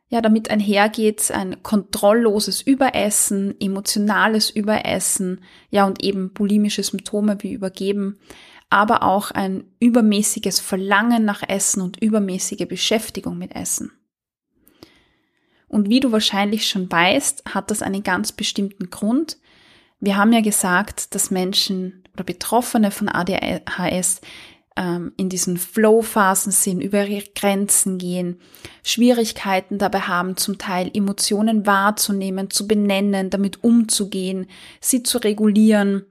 Ja, 0.10 0.22
damit 0.22 0.52
einhergeht 0.52 1.32
ein 1.32 1.64
kontrollloses 1.64 2.62
Überessen, 2.62 3.60
emotionales 3.60 4.52
Überessen, 4.52 5.42
ja 5.72 5.86
und 5.86 6.04
eben 6.04 6.34
bulimische 6.34 6.84
Symptome 6.84 7.38
wie 7.42 7.54
Übergeben, 7.54 8.20
aber 8.70 9.04
auch 9.04 9.32
ein 9.32 9.64
übermäßiges 9.80 10.60
Verlangen 10.60 11.26
nach 11.26 11.42
Essen 11.48 11.82
und 11.82 12.02
übermäßige 12.02 12.68
Beschäftigung 12.68 13.38
mit 13.38 13.56
Essen. 13.56 13.92
Und 15.68 15.90
wie 15.90 16.00
du 16.00 16.12
wahrscheinlich 16.12 16.68
schon 16.68 16.92
weißt, 16.92 17.46
hat 17.54 17.72
das 17.72 17.82
einen 17.82 18.04
ganz 18.04 18.32
bestimmten 18.32 18.92
Grund. 18.92 19.40
Wir 20.04 20.18
haben 20.18 20.34
ja 20.34 20.42
gesagt, 20.42 21.16
dass 21.16 21.32
Menschen 21.32 22.04
oder 22.14 22.26
Betroffene 22.26 22.92
von 22.92 23.08
ADHS 23.08 24.20
ähm, 24.76 25.14
in 25.16 25.30
diesen 25.30 25.56
Flow-Phasen 25.56 26.52
sind, 26.52 26.82
über 26.82 27.08
ihre 27.08 27.24
Grenzen 27.34 28.00
gehen, 28.00 28.42
Schwierigkeiten 28.84 29.78
dabei 29.78 30.02
haben, 30.02 30.36
zum 30.36 30.58
Teil 30.58 30.92
Emotionen 30.94 31.66
wahrzunehmen, 31.66 32.50
zu 32.50 32.68
benennen, 32.68 33.30
damit 33.30 33.64
umzugehen, 33.64 34.48
sie 34.82 35.04
zu 35.04 35.20
regulieren. 35.20 36.04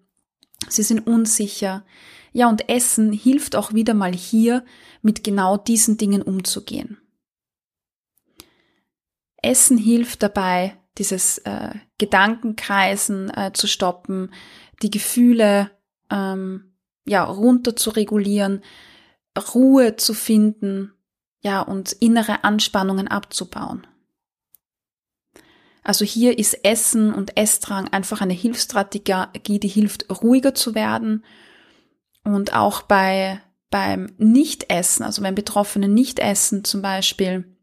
Sie 0.70 0.84
sind 0.84 1.06
unsicher. 1.06 1.84
Ja, 2.32 2.48
und 2.48 2.70
Essen 2.70 3.12
hilft 3.12 3.56
auch 3.56 3.74
wieder 3.74 3.92
mal 3.92 4.14
hier, 4.14 4.64
mit 5.02 5.22
genau 5.22 5.58
diesen 5.58 5.98
Dingen 5.98 6.22
umzugehen. 6.22 6.96
Essen 9.42 9.76
hilft 9.76 10.22
dabei, 10.22 10.78
dieses 10.98 11.38
äh, 11.38 11.74
Gedankenkreisen 11.98 13.30
äh, 13.30 13.52
zu 13.52 13.66
stoppen, 13.66 14.32
die 14.82 14.90
Gefühle 14.90 15.70
ähm, 16.10 16.74
ja 17.04 17.24
runter 17.24 17.76
zu 17.76 17.90
regulieren, 17.90 18.62
Ruhe 19.54 19.96
zu 19.96 20.14
finden, 20.14 20.92
ja 21.40 21.60
und 21.60 21.92
innere 21.92 22.44
Anspannungen 22.44 23.08
abzubauen. 23.08 23.86
Also 25.84 26.04
hier 26.04 26.38
ist 26.38 26.64
Essen 26.64 27.12
und 27.12 27.36
Essdrang 27.36 27.88
einfach 27.88 28.20
eine 28.20 28.34
Hilfsstrategie, 28.34 29.58
die 29.58 29.68
hilft, 29.68 30.22
ruhiger 30.22 30.54
zu 30.54 30.74
werden. 30.74 31.24
Und 32.22 32.54
auch 32.54 32.82
bei, 32.82 33.40
beim 33.68 34.12
Nichtessen, 34.16 35.02
also 35.02 35.22
wenn 35.22 35.34
Betroffene 35.34 35.88
nicht 35.88 36.20
essen 36.20 36.62
zum 36.62 36.82
Beispiel, 36.82 37.56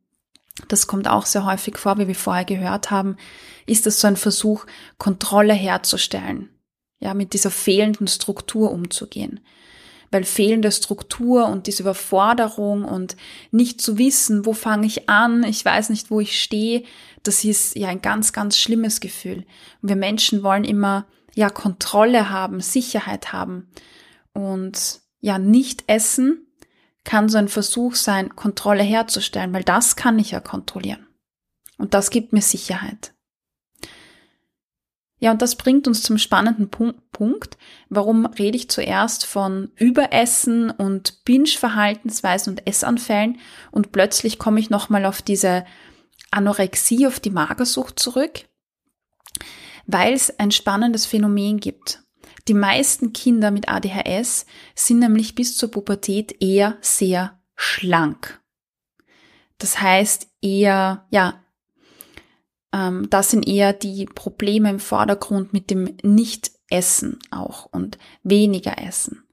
das 0.68 0.88
kommt 0.88 1.08
auch 1.08 1.26
sehr 1.26 1.46
häufig 1.46 1.78
vor, 1.78 1.98
wie 1.98 2.08
wir 2.08 2.16
vorher 2.16 2.46
gehört 2.46 2.92
haben, 2.92 3.18
ist 3.66 3.86
das 3.86 4.00
so 4.02 4.08
ein 4.08 4.18
Versuch, 4.18 4.66
Kontrolle 4.98 5.54
herzustellen. 5.54 6.50
Ja, 7.02 7.14
mit 7.14 7.34
dieser 7.34 7.52
fehlenden 7.52 8.08
Struktur 8.08 8.72
umzugehen. 8.72 9.40
Weil 10.12 10.26
fehlende 10.26 10.72
Struktur 10.72 11.46
und 11.46 11.68
diese 11.68 11.84
Überforderung 11.84 12.84
und 12.84 13.16
nicht 13.52 13.80
zu 13.80 13.98
wissen, 13.98 14.46
wo 14.46 14.52
fange 14.54 14.86
ich 14.86 15.08
an, 15.08 15.44
ich 15.44 15.64
weiß 15.64 15.90
nicht, 15.92 16.12
wo 16.12 16.20
ich 16.20 16.42
stehe, 16.42 16.84
das 17.24 17.46
ist 17.46 17.76
ja 17.78 17.88
ein 17.88 18.02
ganz, 18.02 18.34
ganz 18.34 18.58
schlimmes 18.58 19.00
Gefühl. 19.00 19.46
Und 19.82 19.90
wir 19.90 19.96
Menschen 19.96 20.44
wollen 20.44 20.66
immer 20.66 21.06
ja 21.36 21.50
Kontrolle 21.50 22.30
haben, 22.30 22.60
Sicherheit 22.60 23.32
haben. 23.32 23.70
Und 24.34 25.00
ja, 25.22 25.38
nicht 25.38 25.86
essen 25.88 26.49
kann 27.10 27.28
so 27.28 27.40
ein 27.40 27.48
Versuch 27.48 27.96
sein, 27.96 28.36
Kontrolle 28.36 28.84
herzustellen, 28.84 29.52
weil 29.52 29.64
das 29.64 29.96
kann 29.96 30.20
ich 30.20 30.30
ja 30.30 30.40
kontrollieren. 30.40 31.08
Und 31.80 31.96
das 31.96 32.12
gibt 32.12 32.34
mir 32.34 32.44
Sicherheit. 32.44 33.16
Ja, 35.18 35.32
und 35.32 35.42
das 35.42 35.56
bringt 35.56 35.88
uns 35.88 36.04
zum 36.04 36.20
spannenden 36.20 36.70
Punkt. 36.70 37.58
Warum 37.90 38.28
rede 38.28 38.58
ich 38.58 38.70
zuerst 38.70 39.26
von 39.26 39.72
Überessen 39.76 40.70
und 40.70 41.26
Binge-Verhaltensweisen 41.26 42.54
und 42.54 42.68
Essanfällen 42.68 43.40
und 43.72 43.92
plötzlich 43.92 44.38
komme 44.38 44.60
ich 44.60 44.70
nochmal 44.70 45.08
auf 45.08 45.24
diese 45.24 45.66
Anorexie, 46.30 47.08
auf 47.08 47.20
die 47.20 47.32
Magersucht 47.32 47.98
zurück? 47.98 48.46
Weil 49.88 50.14
es 50.14 50.38
ein 50.38 50.52
spannendes 50.52 51.08
Phänomen 51.08 51.60
gibt. 51.60 52.04
Die 52.50 52.56
meisten 52.56 53.14
Kinder 53.14 53.52
mit 53.52 53.70
ADHS 53.70 54.48
sind 54.74 54.98
nämlich 54.98 55.36
bis 55.36 55.56
zur 55.56 55.70
Pubertät 55.70 56.42
eher 56.42 56.80
sehr 56.82 57.40
schlank. 57.56 58.42
Das 59.60 59.80
heißt 59.80 60.28
eher, 60.42 61.06
ja, 61.12 61.44
ähm, 62.74 63.08
das 63.12 63.30
sind 63.30 63.48
eher 63.48 63.72
die 63.74 64.06
Probleme 64.06 64.72
im 64.72 64.80
Vordergrund 64.80 65.54
mit 65.54 65.70
dem 65.70 65.96
Nicht-Essen 66.02 67.20
auch 67.30 67.68
und 67.68 68.00
weniger 68.24 68.84
Essen. 68.84 69.24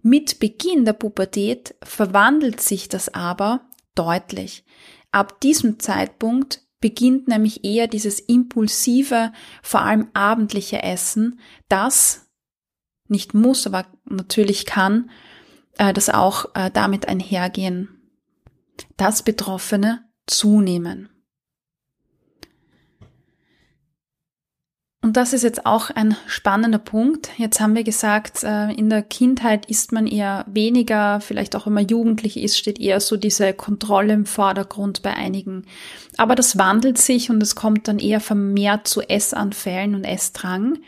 Mit 0.00 0.38
Beginn 0.38 0.86
der 0.86 0.94
Pubertät 0.94 1.74
verwandelt 1.82 2.62
sich 2.62 2.88
das 2.88 3.12
aber 3.12 3.68
deutlich. 3.94 4.64
Ab 5.10 5.42
diesem 5.42 5.78
Zeitpunkt 5.78 6.62
beginnt 6.80 7.28
nämlich 7.28 7.64
eher 7.66 7.86
dieses 7.86 8.18
impulsive, 8.18 9.30
vor 9.62 9.82
allem 9.82 10.08
abendliche 10.14 10.82
Essen, 10.82 11.38
das 11.68 12.31
nicht 13.12 13.34
muss, 13.34 13.66
aber 13.66 13.86
natürlich 14.04 14.66
kann, 14.66 15.10
äh, 15.78 15.92
das 15.92 16.08
auch 16.08 16.46
äh, 16.54 16.70
damit 16.72 17.06
einhergehen, 17.06 17.88
dass 18.96 19.22
Betroffene 19.22 20.00
zunehmen. 20.26 21.08
Und 25.04 25.16
das 25.16 25.32
ist 25.32 25.42
jetzt 25.42 25.66
auch 25.66 25.90
ein 25.90 26.16
spannender 26.28 26.78
Punkt. 26.78 27.30
Jetzt 27.36 27.60
haben 27.60 27.74
wir 27.74 27.82
gesagt, 27.82 28.44
äh, 28.44 28.70
in 28.70 28.88
der 28.88 29.02
Kindheit 29.02 29.66
ist 29.66 29.90
man 29.90 30.06
eher 30.06 30.44
weniger, 30.46 31.20
vielleicht 31.20 31.56
auch 31.56 31.66
wenn 31.66 31.72
man 31.72 31.88
jugendlich 31.88 32.36
ist, 32.36 32.56
steht 32.56 32.78
eher 32.78 33.00
so 33.00 33.16
diese 33.16 33.52
Kontrolle 33.52 34.12
im 34.12 34.26
Vordergrund 34.26 35.02
bei 35.02 35.12
einigen. 35.12 35.66
Aber 36.18 36.36
das 36.36 36.56
wandelt 36.56 36.98
sich 36.98 37.30
und 37.30 37.42
es 37.42 37.56
kommt 37.56 37.88
dann 37.88 37.98
eher 37.98 38.20
vermehrt 38.20 38.86
zu 38.86 39.00
Essanfällen 39.02 39.96
und 39.96 40.04
Essdrang. 40.04 40.78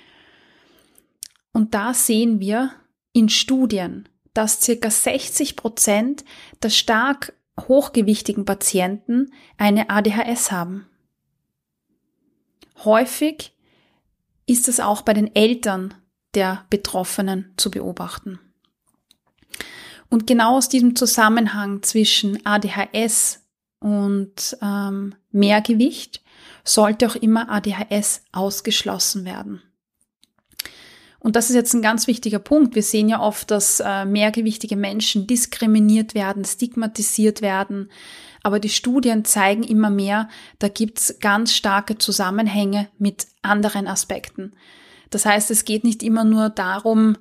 Und 1.55 1.73
da 1.73 1.95
sehen 1.95 2.41
wir 2.41 2.73
in 3.13 3.31
Studien, 3.31 4.09
dass 4.35 4.61
circa 4.61 4.91
60 4.91 5.57
Prozent 5.57 6.25
der 6.63 6.69
stark 6.69 7.33
hochgewichtigen 7.59 8.45
Patienten 8.45 9.33
eine 9.57 9.89
ADHS 9.89 10.51
haben. 10.51 10.87
Häufig 12.85 13.55
ist 14.47 14.69
es 14.69 14.81
auch 14.81 15.03
bei 15.03 15.15
den 15.15 15.35
Eltern 15.35 15.95
der 16.35 16.67
Betroffenen 16.71 17.55
zu 17.57 17.71
beobachten. 17.71 18.41
Und 20.11 20.27
genau 20.27 20.57
aus 20.57 20.69
diesem 20.69 20.97
Zusammenhang 20.97 21.85
zwischen 21.85 22.45
ADHS 22.45 23.45
und 23.79 24.57
ähm, 24.61 25.15
Mehrgewicht 25.31 26.21
sollte 26.65 27.07
auch 27.07 27.15
immer 27.15 27.49
ADHS 27.49 28.25
ausgeschlossen 28.33 29.25
werden. 29.25 29.63
Und 31.25 31.37
das 31.37 31.49
ist 31.49 31.57
jetzt 31.57 31.73
ein 31.73 31.81
ganz 31.81 32.07
wichtiger 32.07 32.39
Punkt. 32.39 32.75
Wir 32.75 32.83
sehen 32.83 33.09
ja 33.09 33.19
oft, 33.19 33.51
dass 33.51 33.81
äh, 33.81 34.05
mehrgewichtige 34.05 34.77
Menschen 34.77 35.27
diskriminiert 35.27 36.15
werden, 36.15 36.45
stigmatisiert 36.45 37.41
werden, 37.41 37.91
aber 38.43 38.61
die 38.61 38.69
Studien 38.69 39.25
zeigen 39.25 39.63
immer 39.63 39.89
mehr, 39.89 40.29
da 40.59 40.69
gibt's 40.69 41.17
ganz 41.21 41.55
starke 41.55 41.97
Zusammenhänge 41.97 42.89
mit 42.99 43.27
anderen 43.41 43.89
Aspekten. 43.89 44.53
Das 45.09 45.25
heißt, 45.25 45.51
es 45.51 45.65
geht 45.65 45.83
nicht 45.83 46.03
immer 46.03 46.25
nur 46.25 46.51
darum, 46.51 47.17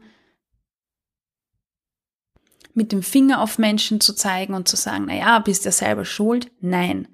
mit 2.73 2.91
dem 2.91 3.03
Finger 3.03 3.39
auf 3.39 3.57
Menschen 3.57 4.01
zu 4.01 4.13
zeigen 4.13 4.53
und 4.53 4.67
zu 4.67 4.75
sagen, 4.75 5.05
na 5.07 5.15
ja, 5.15 5.39
bist 5.39 5.63
ja 5.63 5.71
selber 5.71 6.03
schuld. 6.03 6.51
Nein. 6.59 7.07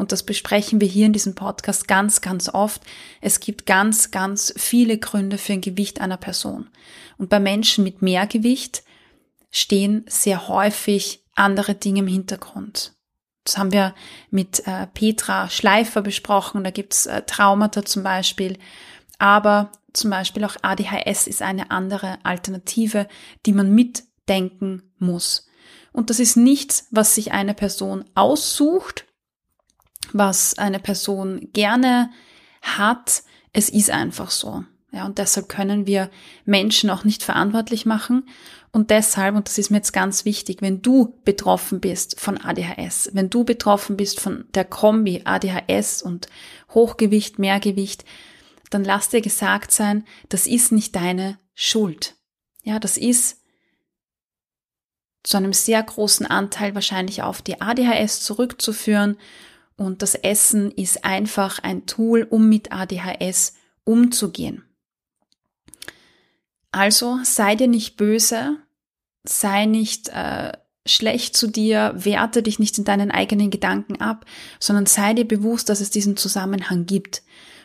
Und 0.00 0.12
das 0.12 0.22
besprechen 0.22 0.80
wir 0.80 0.88
hier 0.88 1.04
in 1.04 1.12
diesem 1.12 1.34
Podcast 1.34 1.86
ganz, 1.86 2.22
ganz 2.22 2.48
oft. 2.48 2.80
Es 3.20 3.38
gibt 3.38 3.66
ganz, 3.66 4.10
ganz 4.10 4.50
viele 4.56 4.96
Gründe 4.96 5.36
für 5.36 5.52
ein 5.52 5.60
Gewicht 5.60 6.00
einer 6.00 6.16
Person. 6.16 6.70
Und 7.18 7.28
bei 7.28 7.38
Menschen 7.38 7.84
mit 7.84 8.00
mehr 8.00 8.26
Gewicht 8.26 8.82
stehen 9.50 10.06
sehr 10.08 10.48
häufig 10.48 11.22
andere 11.34 11.74
Dinge 11.74 11.98
im 11.98 12.06
Hintergrund. 12.06 12.94
Das 13.44 13.58
haben 13.58 13.72
wir 13.72 13.94
mit 14.30 14.66
äh, 14.66 14.86
Petra 14.86 15.50
Schleifer 15.50 16.00
besprochen. 16.00 16.64
Da 16.64 16.70
gibt's 16.70 17.04
äh, 17.04 17.20
Traumata 17.20 17.84
zum 17.84 18.02
Beispiel. 18.02 18.56
Aber 19.18 19.70
zum 19.92 20.08
Beispiel 20.08 20.46
auch 20.46 20.56
ADHS 20.62 21.26
ist 21.26 21.42
eine 21.42 21.70
andere 21.70 22.16
Alternative, 22.22 23.06
die 23.44 23.52
man 23.52 23.74
mitdenken 23.74 24.94
muss. 24.98 25.46
Und 25.92 26.08
das 26.08 26.20
ist 26.20 26.38
nichts, 26.38 26.88
was 26.90 27.14
sich 27.14 27.32
eine 27.32 27.52
Person 27.52 28.06
aussucht, 28.14 29.04
was 30.12 30.58
eine 30.58 30.80
Person 30.80 31.48
gerne 31.52 32.10
hat. 32.62 33.22
Es 33.52 33.68
ist 33.68 33.90
einfach 33.90 34.30
so. 34.30 34.64
Ja, 34.92 35.06
und 35.06 35.18
deshalb 35.18 35.48
können 35.48 35.86
wir 35.86 36.10
Menschen 36.44 36.90
auch 36.90 37.04
nicht 37.04 37.22
verantwortlich 37.22 37.86
machen. 37.86 38.28
Und 38.72 38.90
deshalb, 38.90 39.34
und 39.34 39.48
das 39.48 39.58
ist 39.58 39.70
mir 39.70 39.78
jetzt 39.78 39.92
ganz 39.92 40.24
wichtig, 40.24 40.62
wenn 40.62 40.82
du 40.82 41.18
betroffen 41.24 41.80
bist 41.80 42.20
von 42.20 42.38
ADHS, 42.38 43.10
wenn 43.12 43.30
du 43.30 43.44
betroffen 43.44 43.96
bist 43.96 44.20
von 44.20 44.44
der 44.54 44.64
Kombi 44.64 45.22
ADHS 45.24 46.02
und 46.02 46.28
Hochgewicht, 46.72 47.38
Mehrgewicht, 47.38 48.04
dann 48.70 48.84
lass 48.84 49.08
dir 49.08 49.20
gesagt 49.20 49.72
sein, 49.72 50.04
das 50.28 50.46
ist 50.46 50.70
nicht 50.70 50.94
deine 50.94 51.38
Schuld. 51.54 52.16
Ja, 52.62 52.78
das 52.78 52.96
ist 52.96 53.38
zu 55.22 55.36
einem 55.36 55.52
sehr 55.52 55.82
großen 55.82 56.26
Anteil 56.26 56.74
wahrscheinlich 56.74 57.22
auf 57.22 57.42
die 57.42 57.60
ADHS 57.60 58.22
zurückzuführen. 58.22 59.18
Und 59.80 60.02
das 60.02 60.14
Essen 60.14 60.70
ist 60.72 61.06
einfach 61.06 61.58
ein 61.60 61.86
Tool, 61.86 62.26
um 62.28 62.50
mit 62.50 62.70
ADHS 62.70 63.54
umzugehen. 63.84 64.62
Also 66.70 67.18
sei 67.24 67.54
dir 67.54 67.66
nicht 67.66 67.96
böse, 67.96 68.58
sei 69.24 69.64
nicht 69.64 70.10
äh, 70.10 70.52
schlecht 70.84 71.34
zu 71.34 71.46
dir, 71.46 71.94
werte 71.96 72.42
dich 72.42 72.58
nicht 72.58 72.76
in 72.76 72.84
deinen 72.84 73.10
eigenen 73.10 73.48
Gedanken 73.48 73.98
ab, 74.02 74.26
sondern 74.58 74.84
sei 74.84 75.14
dir 75.14 75.26
bewusst, 75.26 75.70
dass 75.70 75.80
es 75.80 75.88
diesen 75.88 76.18
Zusammenhang 76.18 76.84
gibt. 76.84 77.22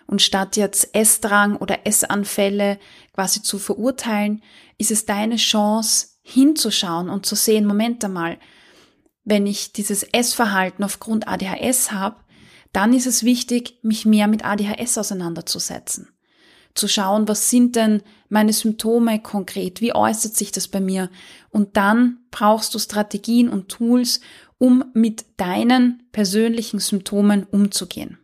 Und 0.08 0.21
statt 0.21 0.56
jetzt 0.56 0.95
Essdrang 0.95 1.58
oder 1.58 1.86
Essanfälle 1.86 2.80
quasi 3.13 3.41
zu 3.41 3.60
verurteilen, 3.60 4.41
ist 4.78 4.91
es 4.91 5.06
deine 5.06 5.36
Chance, 5.36 6.08
hinzuschauen 6.21 7.10
und 7.10 7.25
zu 7.25 7.36
sehen, 7.36 7.65
Moment 7.65 8.06
einmal, 8.06 8.39
wenn 9.25 9.47
ich 9.47 9.73
dieses 9.73 10.03
Essverhalten 10.03 10.83
aufgrund 10.83 11.27
ADHS 11.27 11.91
habe, 11.91 12.17
dann 12.71 12.93
ist 12.93 13.07
es 13.07 13.23
wichtig, 13.23 13.79
mich 13.81 14.05
mehr 14.05 14.27
mit 14.27 14.45
ADHS 14.45 14.97
auseinanderzusetzen. 14.97 16.09
Zu 16.75 16.88
schauen, 16.88 17.27
was 17.27 17.49
sind 17.49 17.75
denn 17.75 18.03
meine 18.27 18.53
Symptome 18.53 19.19
konkret, 19.21 19.81
wie 19.81 19.95
äußert 19.95 20.35
sich 20.35 20.51
das 20.51 20.67
bei 20.67 20.81
mir? 20.81 21.09
Und 21.49 21.77
dann 21.77 22.19
brauchst 22.31 22.75
du 22.75 22.79
Strategien 22.79 23.49
und 23.49 23.69
Tools, 23.69 24.19
um 24.57 24.83
mit 24.93 25.25
deinen 25.38 26.03
persönlichen 26.11 26.79
Symptomen 26.79 27.43
umzugehen. 27.45 28.19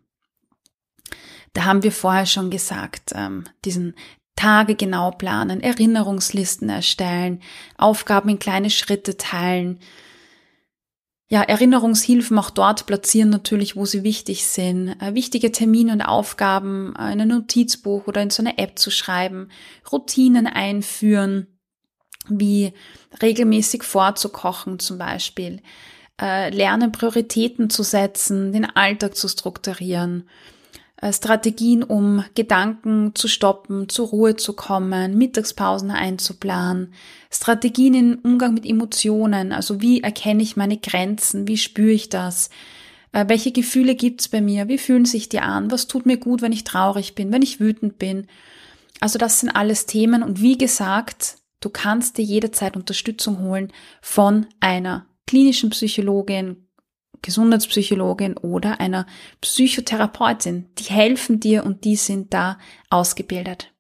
Da 1.54 1.66
haben 1.66 1.84
wir 1.84 1.92
vorher 1.92 2.26
schon 2.26 2.50
gesagt, 2.50 3.12
ähm, 3.14 3.46
diesen 3.66 3.96
Tage 4.36 4.76
genau 4.76 5.12
planen, 5.12 5.62
Erinnerungslisten 5.62 6.70
erstellen, 6.70 7.42
Aufgaben 7.78 8.30
in 8.30 8.40
kleine 8.40 8.70
Schritte 8.70 9.18
teilen, 9.18 9.80
ja, 11.32 11.44
Erinnerungshilfen 11.44 12.38
auch 12.38 12.50
dort 12.50 12.86
platzieren 12.88 13.30
natürlich, 13.30 13.78
wo 13.78 13.86
sie 13.86 14.04
wichtig 14.04 14.46
sind. 14.46 14.90
Äh, 15.02 15.14
wichtige 15.14 15.54
Termine 15.54 15.94
und 15.94 16.02
Aufgaben 16.02 16.94
äh, 17.00 17.14
in 17.14 17.22
ein 17.22 17.30
Notizbuch 17.30 18.06
oder 18.06 18.22
in 18.22 18.30
so 18.30 18.44
eine 18.44 18.58
App 18.58 18.78
zu 18.78 18.92
schreiben. 18.92 19.48
Routinen 19.90 20.46
einführen, 20.46 21.48
wie 22.28 22.74
regelmäßig 23.22 23.84
vorzukochen 23.84 24.80
zum 24.80 24.98
Beispiel. 24.98 25.62
Äh, 26.22 26.50
lernen, 26.50 26.92
Prioritäten 26.92 27.70
zu 27.70 27.84
setzen, 27.84 28.52
den 28.52 28.66
Alltag 28.66 29.16
zu 29.16 29.30
strukturieren. 29.30 30.28
Äh, 31.02 31.12
Strategien, 31.12 31.84
um 31.84 32.24
Gedanken 32.36 33.14
zu 33.16 33.28
stoppen, 33.28 33.90
zur 33.90 34.10
Ruhe 34.10 34.36
zu 34.36 34.54
kommen, 34.54 35.18
Mittagspausen 35.18 35.90
einzuplanen, 35.90 36.94
Strategien 37.32 37.94
im 37.96 38.20
Umgang 38.22 38.54
mit 38.54 38.66
Emotionen, 38.66 39.52
also 39.52 39.82
wie 39.82 40.02
erkenne 40.02 40.44
ich 40.44 40.56
meine 40.56 40.78
Grenzen, 40.78 41.48
wie 41.48 41.58
spüre 41.58 41.92
ich 41.92 42.10
das, 42.10 42.52
äh, 43.14 43.26
welche 43.28 43.52
Gefühle 43.52 43.96
gibt's 43.96 44.30
bei 44.30 44.42
mir, 44.42 44.68
wie 44.68 44.78
fühlen 44.78 45.06
sich 45.06 45.28
die 45.28 45.40
an, 45.40 45.72
was 45.72 45.88
tut 45.88 46.06
mir 46.06 46.18
gut, 46.18 46.44
wenn 46.44 46.52
ich 46.52 46.64
traurig 46.64 47.16
bin, 47.16 47.32
wenn 47.34 47.42
ich 47.42 47.60
wütend 47.60 47.98
bin. 47.98 48.28
Also 49.00 49.18
das 49.18 49.40
sind 49.40 49.50
alles 49.50 49.88
Themen 49.88 50.22
und 50.22 50.42
wie 50.42 50.58
gesagt, 50.58 51.38
du 51.62 51.72
kannst 51.72 52.20
dir 52.20 52.26
jederzeit 52.26 52.78
Unterstützung 52.78 53.40
holen 53.40 53.74
von 54.02 54.46
einer 54.60 55.08
klinischen 55.26 55.72
Psychologin, 55.72 56.68
Gesundheitspsychologin 57.22 58.38
oder 58.38 58.80
einer 58.80 59.06
Psychotherapeutin. 59.42 60.70
Die 60.78 60.86
helfen 60.86 61.40
dir 61.40 61.66
und 61.66 61.86
die 61.86 61.96
sind 61.96 62.34
da 62.34 62.58
ausgebildet. 62.90 63.72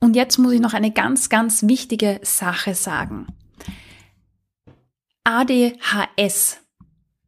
Und 0.00 0.16
jetzt 0.16 0.38
muss 0.38 0.52
ich 0.52 0.60
noch 0.60 0.74
eine 0.74 0.90
ganz, 0.90 1.28
ganz 1.28 1.62
wichtige 1.62 2.20
Sache 2.22 2.74
sagen. 2.74 3.26
ADHS 5.24 6.58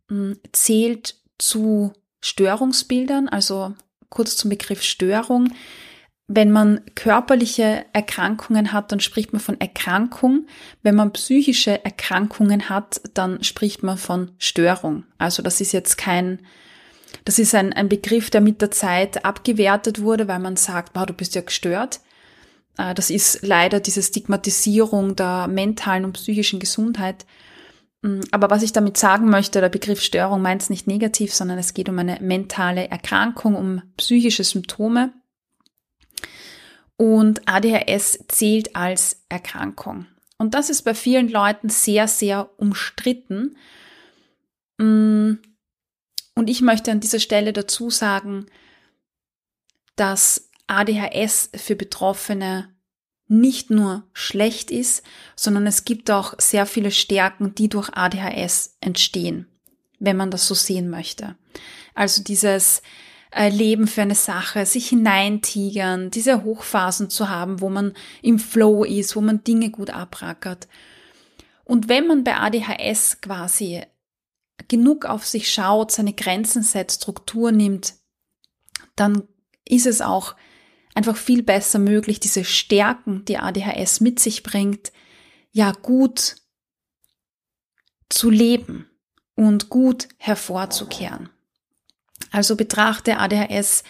hm, 0.08 0.38
zählt 0.52 1.16
zu 1.38 1.92
Störungsbildern, 2.22 3.28
also 3.28 3.74
kurz 4.08 4.36
zum 4.36 4.50
Begriff 4.50 4.82
Störung. 4.82 5.52
Wenn 6.34 6.50
man 6.50 6.80
körperliche 6.94 7.84
Erkrankungen 7.92 8.72
hat, 8.72 8.90
dann 8.90 9.00
spricht 9.00 9.34
man 9.34 9.40
von 9.40 9.60
Erkrankung. 9.60 10.46
Wenn 10.82 10.94
man 10.94 11.12
psychische 11.12 11.84
Erkrankungen 11.84 12.70
hat, 12.70 13.02
dann 13.12 13.44
spricht 13.44 13.82
man 13.82 13.98
von 13.98 14.30
Störung. 14.38 15.04
Also 15.18 15.42
das 15.42 15.60
ist 15.60 15.72
jetzt 15.72 15.98
kein, 15.98 16.38
das 17.26 17.38
ist 17.38 17.54
ein, 17.54 17.74
ein 17.74 17.90
Begriff, 17.90 18.30
der 18.30 18.40
mit 18.40 18.62
der 18.62 18.70
Zeit 18.70 19.26
abgewertet 19.26 20.00
wurde, 20.00 20.26
weil 20.26 20.38
man 20.38 20.56
sagt, 20.56 20.92
wow, 20.94 21.04
du 21.04 21.12
bist 21.12 21.34
ja 21.34 21.42
gestört. 21.42 22.00
Äh, 22.78 22.94
das 22.94 23.10
ist 23.10 23.40
leider 23.42 23.78
diese 23.80 24.02
Stigmatisierung 24.02 25.16
der 25.16 25.48
mentalen 25.48 26.06
und 26.06 26.14
psychischen 26.14 26.60
Gesundheit. 26.60 27.26
Mm, 28.00 28.20
aber 28.30 28.48
was 28.48 28.62
ich 28.62 28.72
damit 28.72 28.96
sagen 28.96 29.28
möchte, 29.28 29.60
der 29.60 29.68
Begriff 29.68 30.00
Störung 30.00 30.40
meint 30.40 30.62
es 30.62 30.70
nicht 30.70 30.86
negativ, 30.86 31.34
sondern 31.34 31.58
es 31.58 31.74
geht 31.74 31.90
um 31.90 31.98
eine 31.98 32.20
mentale 32.22 32.88
Erkrankung, 32.88 33.54
um 33.54 33.82
psychische 33.98 34.44
Symptome. 34.44 35.12
Und 36.96 37.48
ADHS 37.48 38.20
zählt 38.28 38.76
als 38.76 39.24
Erkrankung. 39.28 40.06
Und 40.38 40.54
das 40.54 40.70
ist 40.70 40.82
bei 40.82 40.94
vielen 40.94 41.28
Leuten 41.28 41.68
sehr, 41.68 42.08
sehr 42.08 42.50
umstritten. 42.58 43.56
Mm, 44.78 45.34
und 46.34 46.50
ich 46.50 46.60
möchte 46.62 46.90
an 46.90 47.00
dieser 47.00 47.20
Stelle 47.20 47.52
dazu 47.52 47.90
sagen, 47.90 48.46
dass 49.96 50.50
ADHS 50.66 51.50
für 51.54 51.76
Betroffene 51.76 52.74
nicht 53.28 53.70
nur 53.70 54.04
schlecht 54.12 54.70
ist, 54.70 55.02
sondern 55.36 55.66
es 55.66 55.84
gibt 55.84 56.10
auch 56.10 56.34
sehr 56.38 56.66
viele 56.66 56.90
Stärken, 56.90 57.54
die 57.54 57.68
durch 57.68 57.88
ADHS 57.90 58.76
entstehen, 58.80 59.46
wenn 59.98 60.16
man 60.16 60.30
das 60.30 60.46
so 60.46 60.54
sehen 60.54 60.90
möchte. 60.90 61.36
Also 61.94 62.22
dieses 62.22 62.82
Leben 63.34 63.86
für 63.86 64.02
eine 64.02 64.14
Sache, 64.14 64.66
sich 64.66 64.88
hineintigern, 64.88 66.10
diese 66.10 66.44
Hochphasen 66.44 67.08
zu 67.08 67.28
haben, 67.28 67.60
wo 67.60 67.70
man 67.70 67.94
im 68.20 68.38
Flow 68.38 68.84
ist, 68.84 69.16
wo 69.16 69.20
man 69.20 69.42
Dinge 69.42 69.70
gut 69.70 69.90
abrackert. 69.90 70.68
Und 71.64 71.88
wenn 71.88 72.06
man 72.06 72.24
bei 72.24 72.36
ADHS 72.36 73.20
quasi 73.22 73.82
genug 74.68 75.06
auf 75.06 75.26
sich 75.26 75.50
schaut, 75.50 75.90
seine 75.90 76.12
Grenzen 76.12 76.62
setzt, 76.62 77.02
Struktur 77.02 77.52
nimmt, 77.52 77.94
dann 78.96 79.26
ist 79.64 79.86
es 79.86 80.02
auch 80.02 80.34
einfach 80.94 81.16
viel 81.16 81.42
besser 81.42 81.78
möglich, 81.78 82.20
diese 82.20 82.44
Stärken, 82.44 83.24
die 83.24 83.38
ADHS 83.38 84.00
mit 84.00 84.20
sich 84.20 84.42
bringt, 84.42 84.92
ja 85.50 85.72
gut 85.72 86.36
zu 88.08 88.28
leben 88.28 88.90
und 89.34 89.70
gut 89.70 90.08
hervorzukehren. 90.18 91.30
Also 92.32 92.56
betrachte 92.56 93.18
ADHS 93.18 93.84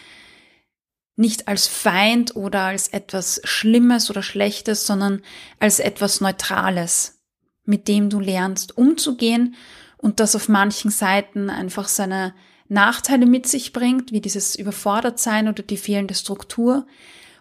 nicht 1.17 1.49
als 1.49 1.69
Feind 1.69 2.37
oder 2.37 2.63
als 2.63 2.89
etwas 2.89 3.41
Schlimmes 3.45 4.11
oder 4.11 4.23
Schlechtes, 4.23 4.87
sondern 4.87 5.23
als 5.61 5.79
etwas 5.79 6.21
Neutrales, 6.21 7.21
mit 7.65 7.89
dem 7.89 8.11
du 8.11 8.19
lernst 8.19 8.77
umzugehen 8.77 9.55
und 9.99 10.21
das 10.21 10.35
auf 10.35 10.49
manchen 10.49 10.91
Seiten 10.91 11.49
einfach 11.49 11.89
seine 11.89 12.35
Nachteile 12.69 13.27
mit 13.27 13.47
sich 13.47 13.73
bringt, 13.73 14.13
wie 14.13 14.21
dieses 14.21 14.57
Überfordertsein 14.57 15.49
oder 15.49 15.63
die 15.63 15.77
fehlende 15.77 16.15
Struktur. 16.15 16.87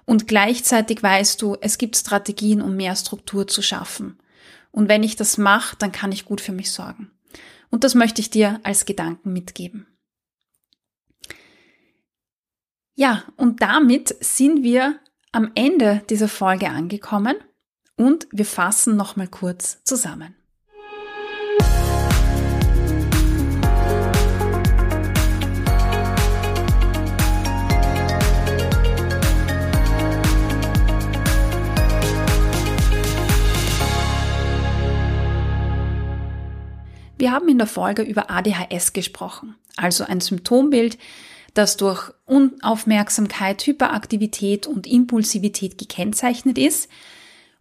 Und 0.06 0.28
gleichzeitig 0.28 1.02
weißt 1.02 1.42
du, 1.42 1.56
es 1.62 1.78
gibt 1.78 1.96
Strategien, 1.96 2.62
um 2.62 2.76
mehr 2.76 2.96
Struktur 2.96 3.48
zu 3.48 3.62
schaffen. 3.62 4.20
Und 4.72 4.90
wenn 4.90 5.04
ich 5.04 5.16
das 5.16 5.38
mache, 5.38 5.76
dann 5.78 5.92
kann 5.92 6.12
ich 6.12 6.26
gut 6.26 6.42
für 6.42 6.52
mich 6.52 6.72
sorgen. 6.72 7.12
Und 7.70 7.84
das 7.84 7.96
möchte 7.96 8.20
ich 8.20 8.30
dir 8.30 8.60
als 8.64 8.86
Gedanken 8.86 9.32
mitgeben. 9.32 9.88
Ja, 12.96 13.24
und 13.38 13.62
damit 13.62 14.16
sind 14.20 14.64
wir 14.64 15.00
am 15.32 15.52
Ende 15.56 16.02
dieser 16.10 16.28
Folge 16.28 16.70
angekommen 16.70 17.38
und 17.96 18.28
wir 18.32 18.46
fassen 18.46 18.98
nochmal 18.98 19.28
kurz 19.28 19.82
zusammen. 19.86 20.36
Wir 37.18 37.32
haben 37.32 37.48
in 37.48 37.60
der 37.60 37.68
Folge 37.68 38.02
über 38.02 38.30
ADHS 38.32 38.92
gesprochen, 38.92 39.56
also 39.78 40.04
ein 40.04 40.20
Symptombild, 40.20 40.98
das 41.54 41.78
durch 41.78 42.12
Unaufmerksamkeit, 42.26 43.66
Hyperaktivität 43.66 44.68
und 44.68 44.88
Impulsivität 44.88 45.78
gekennzeichnet 45.78 46.58
ist 46.58 46.90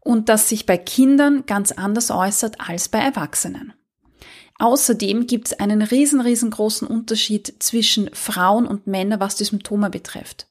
und 0.01 0.29
das 0.29 0.49
sich 0.49 0.67
bei 0.67 0.79
Kindern 0.79 1.45
ganz 1.47 1.73
anders 1.73 2.11
äußert 2.11 2.61
als 2.61 2.89
bei 2.89 2.99
Erwachsenen. 2.99 3.75
Außerdem 4.59 5.27
gibt 5.27 5.49
es 5.49 5.59
einen 5.59 5.81
riesen, 5.83 6.21
riesengroßen 6.21 6.87
Unterschied 6.87 7.55
zwischen 7.61 8.11
Frauen 8.13 8.67
und 8.67 8.87
Männern, 8.87 9.19
was 9.19 9.37
die 9.37 9.45
Symptome 9.45 9.89
betrifft. 9.89 10.49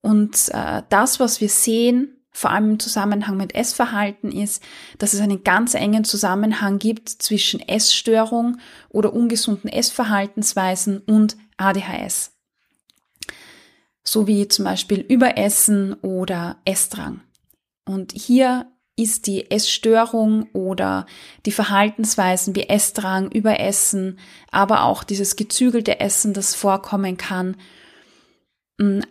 Und 0.00 0.48
äh, 0.52 0.82
das, 0.88 1.18
was 1.18 1.40
wir 1.40 1.48
sehen, 1.48 2.21
vor 2.32 2.50
allem 2.50 2.70
im 2.70 2.78
Zusammenhang 2.78 3.36
mit 3.36 3.54
Essverhalten, 3.54 4.32
ist, 4.32 4.62
dass 4.98 5.12
es 5.12 5.20
einen 5.20 5.44
ganz 5.44 5.74
engen 5.74 6.04
Zusammenhang 6.04 6.78
gibt 6.78 7.08
zwischen 7.08 7.60
Essstörung 7.60 8.58
oder 8.88 9.12
ungesunden 9.12 9.70
Essverhaltensweisen 9.70 10.98
und 10.98 11.36
ADHS. 11.58 12.32
So 14.02 14.26
wie 14.26 14.48
zum 14.48 14.64
Beispiel 14.64 15.00
Überessen 15.00 15.94
oder 15.94 16.56
Essdrang. 16.64 17.20
Und 17.84 18.12
hier 18.12 18.66
ist 18.96 19.26
die 19.26 19.50
Essstörung 19.50 20.48
oder 20.52 21.06
die 21.46 21.52
Verhaltensweisen 21.52 22.54
wie 22.54 22.68
Essdrang, 22.68 23.30
Überessen, 23.30 24.18
aber 24.50 24.84
auch 24.84 25.04
dieses 25.04 25.36
gezügelte 25.36 26.00
Essen, 26.00 26.34
das 26.34 26.54
vorkommen 26.54 27.16
kann, 27.16 27.56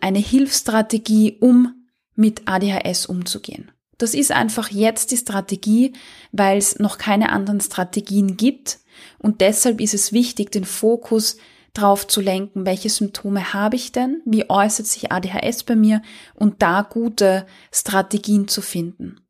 eine 0.00 0.18
Hilfsstrategie, 0.18 1.38
um 1.40 1.81
mit 2.14 2.42
ADHS 2.46 3.06
umzugehen. 3.06 3.70
Das 3.98 4.14
ist 4.14 4.32
einfach 4.32 4.68
jetzt 4.70 5.12
die 5.12 5.16
Strategie, 5.16 5.92
weil 6.32 6.58
es 6.58 6.78
noch 6.78 6.98
keine 6.98 7.30
anderen 7.30 7.60
Strategien 7.60 8.36
gibt 8.36 8.80
und 9.18 9.40
deshalb 9.40 9.80
ist 9.80 9.94
es 9.94 10.12
wichtig, 10.12 10.50
den 10.50 10.64
Fokus 10.64 11.36
drauf 11.74 12.06
zu 12.06 12.20
lenken, 12.20 12.66
welche 12.66 12.90
Symptome 12.90 13.54
habe 13.54 13.76
ich 13.76 13.92
denn, 13.92 14.20
wie 14.26 14.50
äußert 14.50 14.86
sich 14.86 15.10
ADHS 15.10 15.62
bei 15.62 15.76
mir 15.76 16.02
und 16.34 16.62
da 16.62 16.82
gute 16.82 17.46
Strategien 17.72 18.48
zu 18.48 18.60
finden. 18.60 19.20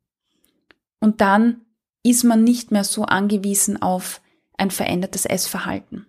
Und 0.99 1.21
dann 1.21 1.61
ist 2.03 2.23
man 2.23 2.43
nicht 2.43 2.71
mehr 2.71 2.83
so 2.83 3.03
angewiesen 3.03 3.81
auf 3.81 4.21
ein 4.57 4.71
verändertes 4.71 5.25
Essverhalten. 5.25 6.05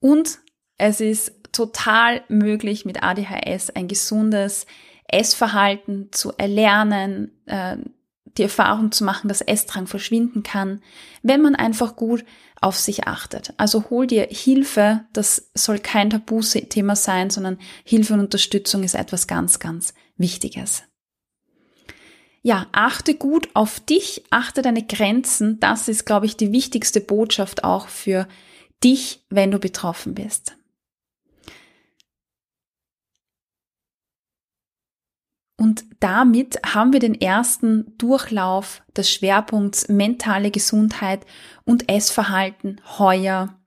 Und 0.00 0.38
es 0.78 1.00
ist 1.00 1.32
total 1.52 2.22
möglich, 2.28 2.84
mit 2.84 3.02
ADHS 3.02 3.70
ein 3.70 3.88
gesundes 3.88 4.66
Essverhalten 5.08 6.08
zu 6.12 6.32
erlernen, 6.36 7.32
äh, 7.46 7.76
die 8.36 8.42
Erfahrung 8.42 8.92
zu 8.92 9.04
machen, 9.04 9.28
dass 9.28 9.40
Essdrang 9.40 9.86
verschwinden 9.86 10.42
kann, 10.42 10.82
wenn 11.22 11.40
man 11.40 11.54
einfach 11.54 11.96
gut 11.96 12.24
auf 12.60 12.78
sich 12.78 13.06
achtet. 13.06 13.54
Also 13.56 13.84
hol 13.90 14.06
dir 14.06 14.26
Hilfe, 14.30 15.04
das 15.12 15.50
soll 15.54 15.78
kein 15.78 16.10
Tabuthema 16.10 16.96
sein, 16.96 17.30
sondern 17.30 17.58
Hilfe 17.84 18.14
und 18.14 18.20
Unterstützung 18.20 18.82
ist 18.82 18.94
etwas 18.94 19.26
ganz, 19.26 19.58
ganz 19.58 19.94
Wichtiges. 20.16 20.82
Ja, 22.42 22.66
achte 22.72 23.14
gut 23.14 23.48
auf 23.54 23.80
dich, 23.80 24.24
achte 24.30 24.62
deine 24.62 24.84
Grenzen. 24.84 25.58
Das 25.58 25.88
ist, 25.88 26.06
glaube 26.06 26.26
ich, 26.26 26.36
die 26.36 26.52
wichtigste 26.52 27.00
Botschaft 27.00 27.64
auch 27.64 27.88
für 27.88 28.28
dich, 28.84 29.24
wenn 29.30 29.50
du 29.50 29.58
betroffen 29.58 30.14
bist. 30.14 30.56
Und 35.56 35.84
damit 36.00 36.60
haben 36.66 36.92
wir 36.92 37.00
den 37.00 37.18
ersten 37.18 37.96
Durchlauf 37.96 38.82
des 38.94 39.10
Schwerpunkts 39.10 39.88
mentale 39.88 40.50
Gesundheit 40.50 41.24
und 41.64 41.90
Essverhalten 41.90 42.80
heuer 42.98 43.58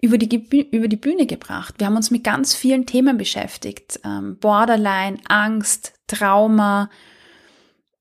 über 0.00 0.18
die, 0.18 0.36
über 0.70 0.86
die 0.86 0.96
Bühne 0.96 1.26
gebracht. 1.26 1.74
Wir 1.78 1.86
haben 1.86 1.96
uns 1.96 2.12
mit 2.12 2.22
ganz 2.22 2.54
vielen 2.54 2.86
Themen 2.86 3.16
beschäftigt. 3.16 3.98
Ähm, 4.04 4.38
Borderline, 4.38 5.18
Angst, 5.28 5.94
Trauma, 6.06 6.90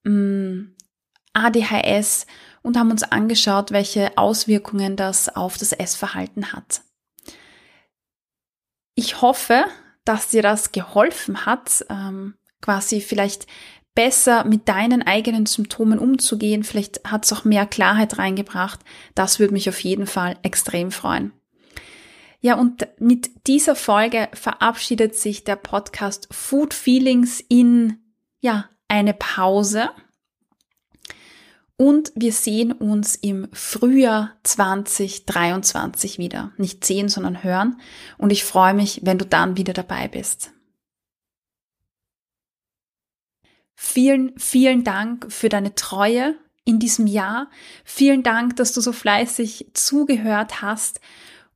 mm, 0.03 0.75
ADHS 1.33 2.27
und 2.61 2.77
haben 2.77 2.91
uns 2.91 3.03
angeschaut, 3.03 3.71
welche 3.71 4.17
Auswirkungen 4.17 4.95
das 4.95 5.35
auf 5.35 5.57
das 5.57 5.71
Essverhalten 5.71 6.53
hat. 6.53 6.81
Ich 8.93 9.21
hoffe, 9.21 9.65
dass 10.05 10.29
dir 10.29 10.41
das 10.41 10.71
geholfen 10.71 11.45
hat, 11.45 11.85
ähm, 11.89 12.35
quasi 12.61 13.01
vielleicht 13.01 13.47
besser 13.97 14.45
mit 14.45 14.69
deinen 14.69 15.01
eigenen 15.01 15.47
Symptomen 15.47 15.97
umzugehen. 15.97 16.63
Vielleicht 16.63 17.03
hat 17.03 17.25
es 17.25 17.33
auch 17.33 17.45
mehr 17.45 17.65
Klarheit 17.65 18.19
reingebracht. 18.19 18.79
Das 19.15 19.39
würde 19.39 19.53
mich 19.53 19.69
auf 19.69 19.79
jeden 19.79 20.05
Fall 20.05 20.37
extrem 20.43 20.91
freuen. 20.91 21.33
Ja, 22.39 22.55
und 22.55 22.87
mit 22.99 23.47
dieser 23.47 23.75
Folge 23.75 24.29
verabschiedet 24.33 25.15
sich 25.15 25.43
der 25.43 25.55
Podcast 25.55 26.27
Food 26.29 26.75
Feelings 26.75 27.43
in, 27.49 27.97
ja, 28.39 28.69
eine 28.87 29.15
Pause. 29.15 29.89
Und 31.75 32.11
wir 32.15 32.33
sehen 32.33 32.71
uns 32.71 33.15
im 33.15 33.47
Frühjahr 33.51 34.35
2023 34.43 36.19
wieder. 36.19 36.51
Nicht 36.57 36.85
sehen, 36.85 37.09
sondern 37.09 37.43
hören. 37.43 37.79
Und 38.19 38.31
ich 38.31 38.43
freue 38.43 38.75
mich, 38.75 39.01
wenn 39.03 39.17
du 39.17 39.25
dann 39.25 39.57
wieder 39.57 39.73
dabei 39.73 40.07
bist. 40.07 40.51
Vielen, 43.79 44.33
vielen 44.39 44.83
Dank 44.83 45.31
für 45.31 45.49
deine 45.49 45.75
Treue 45.75 46.35
in 46.65 46.79
diesem 46.79 47.05
Jahr. 47.05 47.47
Vielen 47.85 48.23
Dank, 48.23 48.55
dass 48.55 48.73
du 48.73 48.81
so 48.81 48.91
fleißig 48.91 49.67
zugehört 49.73 50.63
hast. 50.63 50.99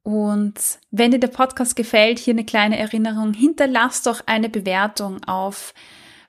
Und 0.04 0.54
wenn 0.92 1.10
dir 1.10 1.20
der 1.20 1.30
Podcast 1.30 1.76
gefällt, 1.76 2.20
hier 2.20 2.36
eine 2.36 2.46
kleine 2.46 2.78
Erinnerung, 2.78 3.34
hinterlass 3.34 4.04
doch 4.04 4.22
eine 4.28 4.50
Bewertung 4.50 5.24
auf 5.24 5.74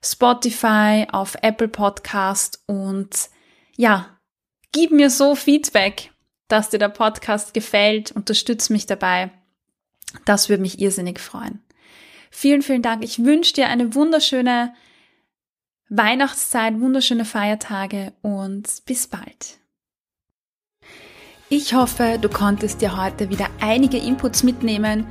Spotify, 0.02 1.06
auf 1.12 1.36
Apple 1.42 1.68
Podcast 1.68 2.62
und 2.66 3.28
ja, 3.76 4.18
gib 4.72 4.92
mir 4.92 5.10
so 5.10 5.34
Feedback, 5.34 6.10
dass 6.48 6.70
dir 6.70 6.78
der 6.78 6.88
Podcast 6.88 7.52
gefällt, 7.52 8.12
unterstütz 8.12 8.70
mich 8.70 8.86
dabei. 8.86 9.30
Das 10.24 10.48
würde 10.48 10.62
mich 10.62 10.80
irrsinnig 10.80 11.20
freuen. 11.20 11.62
Vielen, 12.30 12.62
vielen 12.62 12.82
Dank. 12.82 13.04
Ich 13.04 13.22
wünsche 13.24 13.52
dir 13.52 13.68
eine 13.68 13.94
wunderschöne 13.94 14.72
Weihnachtszeit, 15.94 16.80
wunderschöne 16.80 17.26
Feiertage 17.26 18.14
und 18.22 18.66
bis 18.86 19.06
bald. 19.06 19.58
Ich 21.50 21.74
hoffe, 21.74 22.16
du 22.18 22.30
konntest 22.30 22.80
dir 22.80 22.96
heute 22.96 23.28
wieder 23.28 23.48
einige 23.60 23.98
Inputs 23.98 24.42
mitnehmen, 24.42 25.06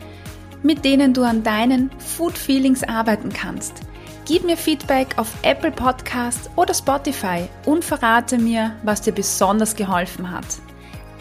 mit 0.63 0.83
denen 0.83 1.13
du 1.13 1.21
an 1.21 1.43
deinen 1.43 1.91
Food 1.99 2.35
Feelings 2.35 2.83
arbeiten 2.83 3.31
kannst. 3.31 3.81
Gib 4.25 4.43
mir 4.43 4.57
Feedback 4.57 5.19
auf 5.19 5.31
Apple 5.43 5.69
Podcast 5.69 6.49
oder 6.55 6.73
Spotify 6.73 7.47
und 7.67 7.85
verrate 7.85 8.39
mir, 8.39 8.75
was 8.81 9.03
dir 9.03 9.13
besonders 9.13 9.75
geholfen 9.75 10.31
hat. 10.31 10.47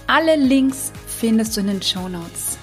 Alle 0.08 0.34
Links 0.34 0.90
findest 1.18 1.56
du 1.56 1.60
in 1.60 1.66
den 1.66 1.82
Show 1.82 2.08
Notes. 2.08 2.57